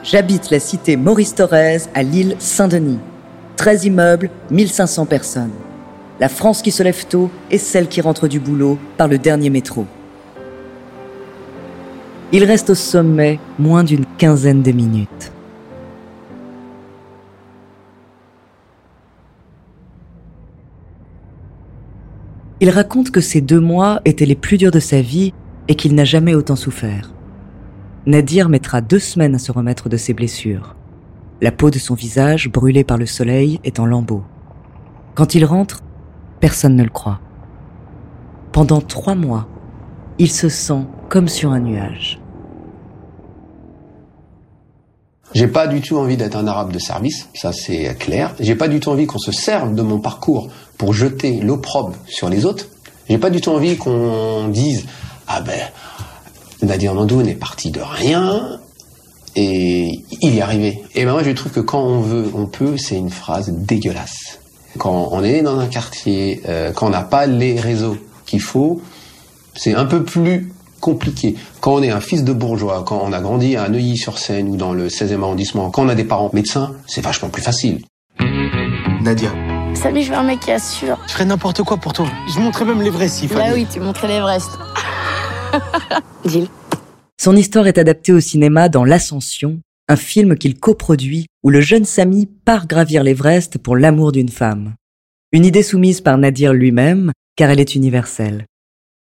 J'habite 0.03 0.51
la 0.51 0.59
cité 0.59 0.97
Maurice 0.97 1.33
Thorez 1.33 1.77
à 1.95 2.03
l'île 2.03 2.35
Saint-Denis. 2.37 2.99
13 3.55 3.85
immeubles, 3.85 4.29
1500 4.51 5.05
personnes. 5.05 5.53
La 6.19 6.27
France 6.27 6.61
qui 6.61 6.71
se 6.71 6.83
lève 6.83 7.05
tôt 7.05 7.31
est 7.49 7.57
celle 7.57 7.87
qui 7.87 8.01
rentre 8.01 8.27
du 8.27 8.41
boulot 8.41 8.77
par 8.97 9.07
le 9.07 9.17
dernier 9.17 9.49
métro. 9.49 9.85
Il 12.33 12.43
reste 12.43 12.69
au 12.71 12.75
sommet 12.75 13.39
moins 13.57 13.85
d'une 13.85 14.05
quinzaine 14.17 14.61
de 14.61 14.73
minutes. 14.73 15.31
Il 22.59 22.69
raconte 22.69 23.09
que 23.09 23.21
ces 23.21 23.39
deux 23.39 23.61
mois 23.61 24.01
étaient 24.03 24.25
les 24.25 24.35
plus 24.35 24.57
durs 24.57 24.71
de 24.71 24.81
sa 24.81 24.99
vie 24.99 25.33
et 25.69 25.75
qu'il 25.75 25.95
n'a 25.95 26.05
jamais 26.05 26.35
autant 26.35 26.57
souffert. 26.57 27.12
Nadir 28.05 28.49
mettra 28.49 28.81
deux 28.81 28.99
semaines 28.99 29.35
à 29.35 29.39
se 29.39 29.53
remettre 29.53 29.87
de 29.87 29.95
ses 29.95 30.13
blessures. 30.13 30.75
La 31.41 31.53
peau 31.53 31.69
de 31.69 31.79
son 31.79 31.93
visage, 31.93 32.49
brûlée 32.49 32.83
par 32.83 32.97
le 32.97 33.05
soleil, 33.05 33.61
est 33.63 33.79
en 33.79 33.85
lambeaux. 33.85 34.25
Quand 35.15 35.35
il 35.35 35.45
rentre, 35.45 35.79
personne 36.41 36.75
ne 36.75 36.83
le 36.83 36.89
croit. 36.89 37.21
Pendant 38.51 38.81
trois 38.81 39.15
mois, 39.15 39.47
il 40.19 40.29
se 40.29 40.49
sent 40.49 40.85
comme 41.07 41.29
sur 41.29 41.53
un 41.53 41.61
nuage. 41.61 42.19
J'ai 45.33 45.47
pas 45.47 45.67
du 45.67 45.79
tout 45.79 45.97
envie 45.97 46.17
d'être 46.17 46.35
un 46.35 46.45
arabe 46.45 46.73
de 46.73 46.79
service, 46.79 47.29
ça 47.33 47.53
c'est 47.53 47.97
clair. 47.97 48.35
J'ai 48.39 48.55
pas 48.55 48.67
du 48.67 48.81
tout 48.81 48.89
envie 48.89 49.07
qu'on 49.07 49.17
se 49.17 49.31
serve 49.31 49.73
de 49.75 49.81
mon 49.81 49.99
parcours 49.99 50.49
pour 50.77 50.93
jeter 50.93 51.39
l'opprobre 51.39 51.93
sur 52.05 52.27
les 52.27 52.45
autres. 52.45 52.67
J'ai 53.09 53.17
pas 53.17 53.29
du 53.29 53.39
tout 53.39 53.51
envie 53.51 53.77
qu'on 53.77 54.49
dise 54.49 54.85
ah 55.27 55.41
ben 55.41 55.59
Nadir 56.63 56.93
Mandoun 56.93 57.27
est 57.27 57.35
parti 57.35 57.71
de 57.71 57.81
rien 57.81 58.59
et 59.35 59.99
il 60.21 60.33
y 60.33 60.37
est 60.37 60.41
arrivé. 60.41 60.83
Et 60.95 61.05
ben 61.05 61.11
moi 61.11 61.23
je 61.23 61.31
trouve 61.31 61.51
que 61.51 61.59
quand 61.59 61.83
on 61.83 61.99
veut, 61.99 62.31
on 62.33 62.45
peut, 62.45 62.77
c'est 62.77 62.97
une 62.97 63.09
phrase 63.09 63.49
dégueulasse. 63.51 64.39
Quand 64.77 65.09
on 65.11 65.23
est 65.23 65.41
dans 65.41 65.59
un 65.59 65.67
quartier, 65.67 66.41
euh, 66.47 66.71
quand 66.71 66.87
on 66.87 66.91
n'a 66.91 67.03
pas 67.03 67.25
les 67.25 67.59
réseaux 67.59 67.97
qu'il 68.25 68.41
faut, 68.41 68.81
c'est 69.55 69.75
un 69.75 69.85
peu 69.85 70.03
plus 70.03 70.51
compliqué. 70.79 71.35
Quand 71.61 71.75
on 71.75 71.83
est 71.83 71.91
un 71.91 72.01
fils 72.01 72.23
de 72.23 72.33
bourgeois, 72.33 72.83
quand 72.85 73.01
on 73.03 73.13
a 73.13 73.21
grandi 73.21 73.55
à 73.55 73.69
Neuilly-sur-Seine 73.69 74.49
ou 74.49 74.57
dans 74.57 74.73
le 74.73 74.87
16e 74.87 75.21
arrondissement, 75.21 75.69
quand 75.69 75.83
on 75.85 75.89
a 75.89 75.95
des 75.95 76.03
parents 76.03 76.29
médecins, 76.33 76.73
c'est 76.87 77.01
vachement 77.01 77.29
plus 77.29 77.41
facile. 77.41 77.81
Nadia. 79.01 79.29
Salut, 79.75 80.01
je 80.01 80.11
veux 80.11 80.17
un 80.17 80.23
mec 80.23 80.39
qui 80.39 80.51
assure. 80.51 80.97
Je 81.07 81.13
ferais 81.13 81.25
n'importe 81.25 81.63
quoi 81.63 81.77
pour 81.77 81.93
toi. 81.93 82.05
Je 82.33 82.39
montrais 82.39 82.65
même 82.65 82.81
l'Everest 82.81 83.15
s'il 83.15 83.29
fallait. 83.29 83.49
Bah 83.49 83.55
oui, 83.55 83.67
tu 83.71 83.79
montrais 83.79 84.07
l'Everest. 84.07 84.49
Deal. 86.25 86.47
Son 87.19 87.35
histoire 87.35 87.67
est 87.67 87.77
adaptée 87.77 88.11
au 88.11 88.19
cinéma 88.19 88.69
dans 88.69 88.83
L'Ascension, 88.83 89.59
un 89.87 89.95
film 89.95 90.35
qu'il 90.37 90.59
coproduit 90.59 91.27
où 91.43 91.49
le 91.49 91.61
jeune 91.61 91.85
Samy 91.85 92.25
part 92.25 92.67
gravir 92.67 93.03
l'Everest 93.03 93.57
pour 93.57 93.75
l'amour 93.75 94.11
d'une 94.11 94.29
femme. 94.29 94.75
Une 95.31 95.45
idée 95.45 95.63
soumise 95.63 96.01
par 96.01 96.17
Nadir 96.17 96.53
lui-même, 96.53 97.11
car 97.35 97.49
elle 97.49 97.59
est 97.59 97.75
universelle. 97.75 98.45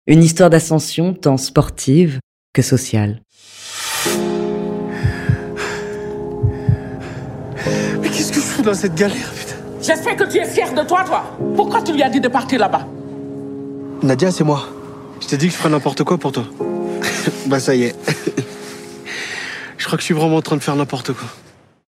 Une 0.08 0.24
histoire 0.24 0.50
d'ascension 0.50 1.14
tant 1.14 1.38
sportive 1.38 2.20
que 2.54 2.62
sociale. 2.62 3.22
Mais 8.02 8.10
qu'est-ce 8.10 8.32
que 8.32 8.40
je 8.40 8.46
fous 8.46 8.62
dans 8.62 8.74
cette 8.74 8.96
galère, 8.96 9.34
putain? 9.34 9.56
J'espère 9.82 10.16
que 10.16 10.32
tu 10.32 10.38
es 10.38 10.46
fier 10.46 10.74
de 10.74 10.88
toi, 10.88 11.04
toi. 11.04 11.38
Pourquoi 11.56 11.82
tu 11.82 11.94
lui 11.94 12.04
as 12.04 12.10
dit 12.10 12.22
de 12.22 12.28
partir 12.28 12.60
là-bas? 12.60 12.88
Nadia, 14.04 14.32
c'est 14.32 14.44
moi. 14.44 14.68
Je 15.22 15.28
t'ai 15.28 15.38
dit 15.38 15.48
que 15.48 15.54
je 15.54 15.58
ferais 15.58 15.70
n'importe 15.70 16.04
quoi 16.04 16.18
pour 16.18 16.32
toi. 16.32 16.46
bah 17.48 17.60
ça 17.60 17.76
y 17.76 17.84
est. 17.84 17.96
je 19.78 19.86
crois 19.86 19.98
que 19.98 20.02
je 20.02 20.06
suis 20.06 20.14
vraiment 20.14 20.38
en 20.38 20.42
train 20.42 20.56
de 20.56 20.64
faire 20.64 20.76
n'importe 20.76 21.14
quoi. 21.14 21.28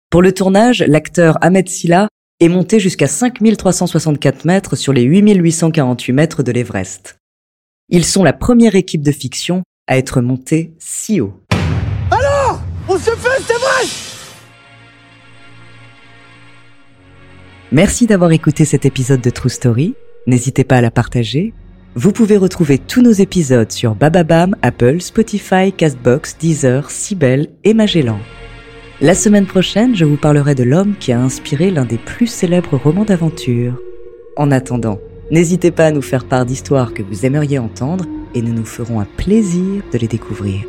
Pour 0.09 0.21
le 0.21 0.33
tournage, 0.33 0.83
l'acteur 0.88 1.38
Ahmed 1.41 1.67
Silla 1.67 2.07
est 2.39 2.49
monté 2.49 2.79
jusqu'à 2.79 3.07
5364 3.07 4.45
mètres 4.45 4.75
sur 4.75 4.93
les 4.93 5.03
8848 5.03 6.13
mètres 6.13 6.43
de 6.43 6.51
l'Everest. 6.51 7.17
Ils 7.89 8.05
sont 8.05 8.23
la 8.23 8.33
première 8.33 8.75
équipe 8.75 9.01
de 9.01 9.11
fiction 9.11 9.63
à 9.88 9.97
être 9.97 10.21
montés 10.21 10.73
si 10.79 11.21
haut. 11.21 11.33
Alors 12.11 12.61
On 12.88 12.97
se 12.97 13.11
fait, 13.11 13.43
c'est 13.45 13.53
vrai 13.53 13.88
Merci 17.71 18.05
d'avoir 18.05 18.31
écouté 18.31 18.63
cet 18.63 18.85
épisode 18.85 19.21
de 19.21 19.29
True 19.29 19.49
Story. 19.49 19.95
N'hésitez 20.27 20.63
pas 20.63 20.77
à 20.77 20.81
la 20.81 20.91
partager. 20.91 21.53
Vous 21.97 22.12
pouvez 22.12 22.36
retrouver 22.36 22.77
tous 22.77 23.01
nos 23.01 23.13
épisodes 23.13 23.71
sur 23.71 23.95
Bababam, 23.95 24.53
Apple, 24.62 24.99
Spotify, 24.99 25.71
Castbox, 25.71 26.38
Deezer, 26.38 26.91
Sibel 26.91 27.47
et 27.63 27.73
Magellan. 27.73 28.19
La 28.99 29.15
semaine 29.15 29.45
prochaine, 29.45 29.95
je 29.95 30.03
vous 30.03 30.17
parlerai 30.17 30.55
de 30.55 30.63
l'homme 30.63 30.95
qui 30.99 31.13
a 31.13 31.21
inspiré 31.21 31.71
l'un 31.71 31.86
des 31.86 31.97
plus 31.97 32.27
célèbres 32.27 32.75
romans 32.75 33.05
d'aventure. 33.05 33.79
En 34.36 34.51
attendant, 34.51 34.99
n'hésitez 35.31 35.71
pas 35.71 35.86
à 35.86 35.91
nous 35.91 36.01
faire 36.01 36.25
part 36.25 36.45
d'histoires 36.45 36.93
que 36.93 37.01
vous 37.01 37.25
aimeriez 37.25 37.60
entendre 37.60 38.03
et 38.34 38.41
nous 38.41 38.53
nous 38.53 38.65
ferons 38.65 38.99
un 38.99 39.08
plaisir 39.15 39.81
de 39.93 39.97
les 39.97 40.10
découvrir. 40.10 40.65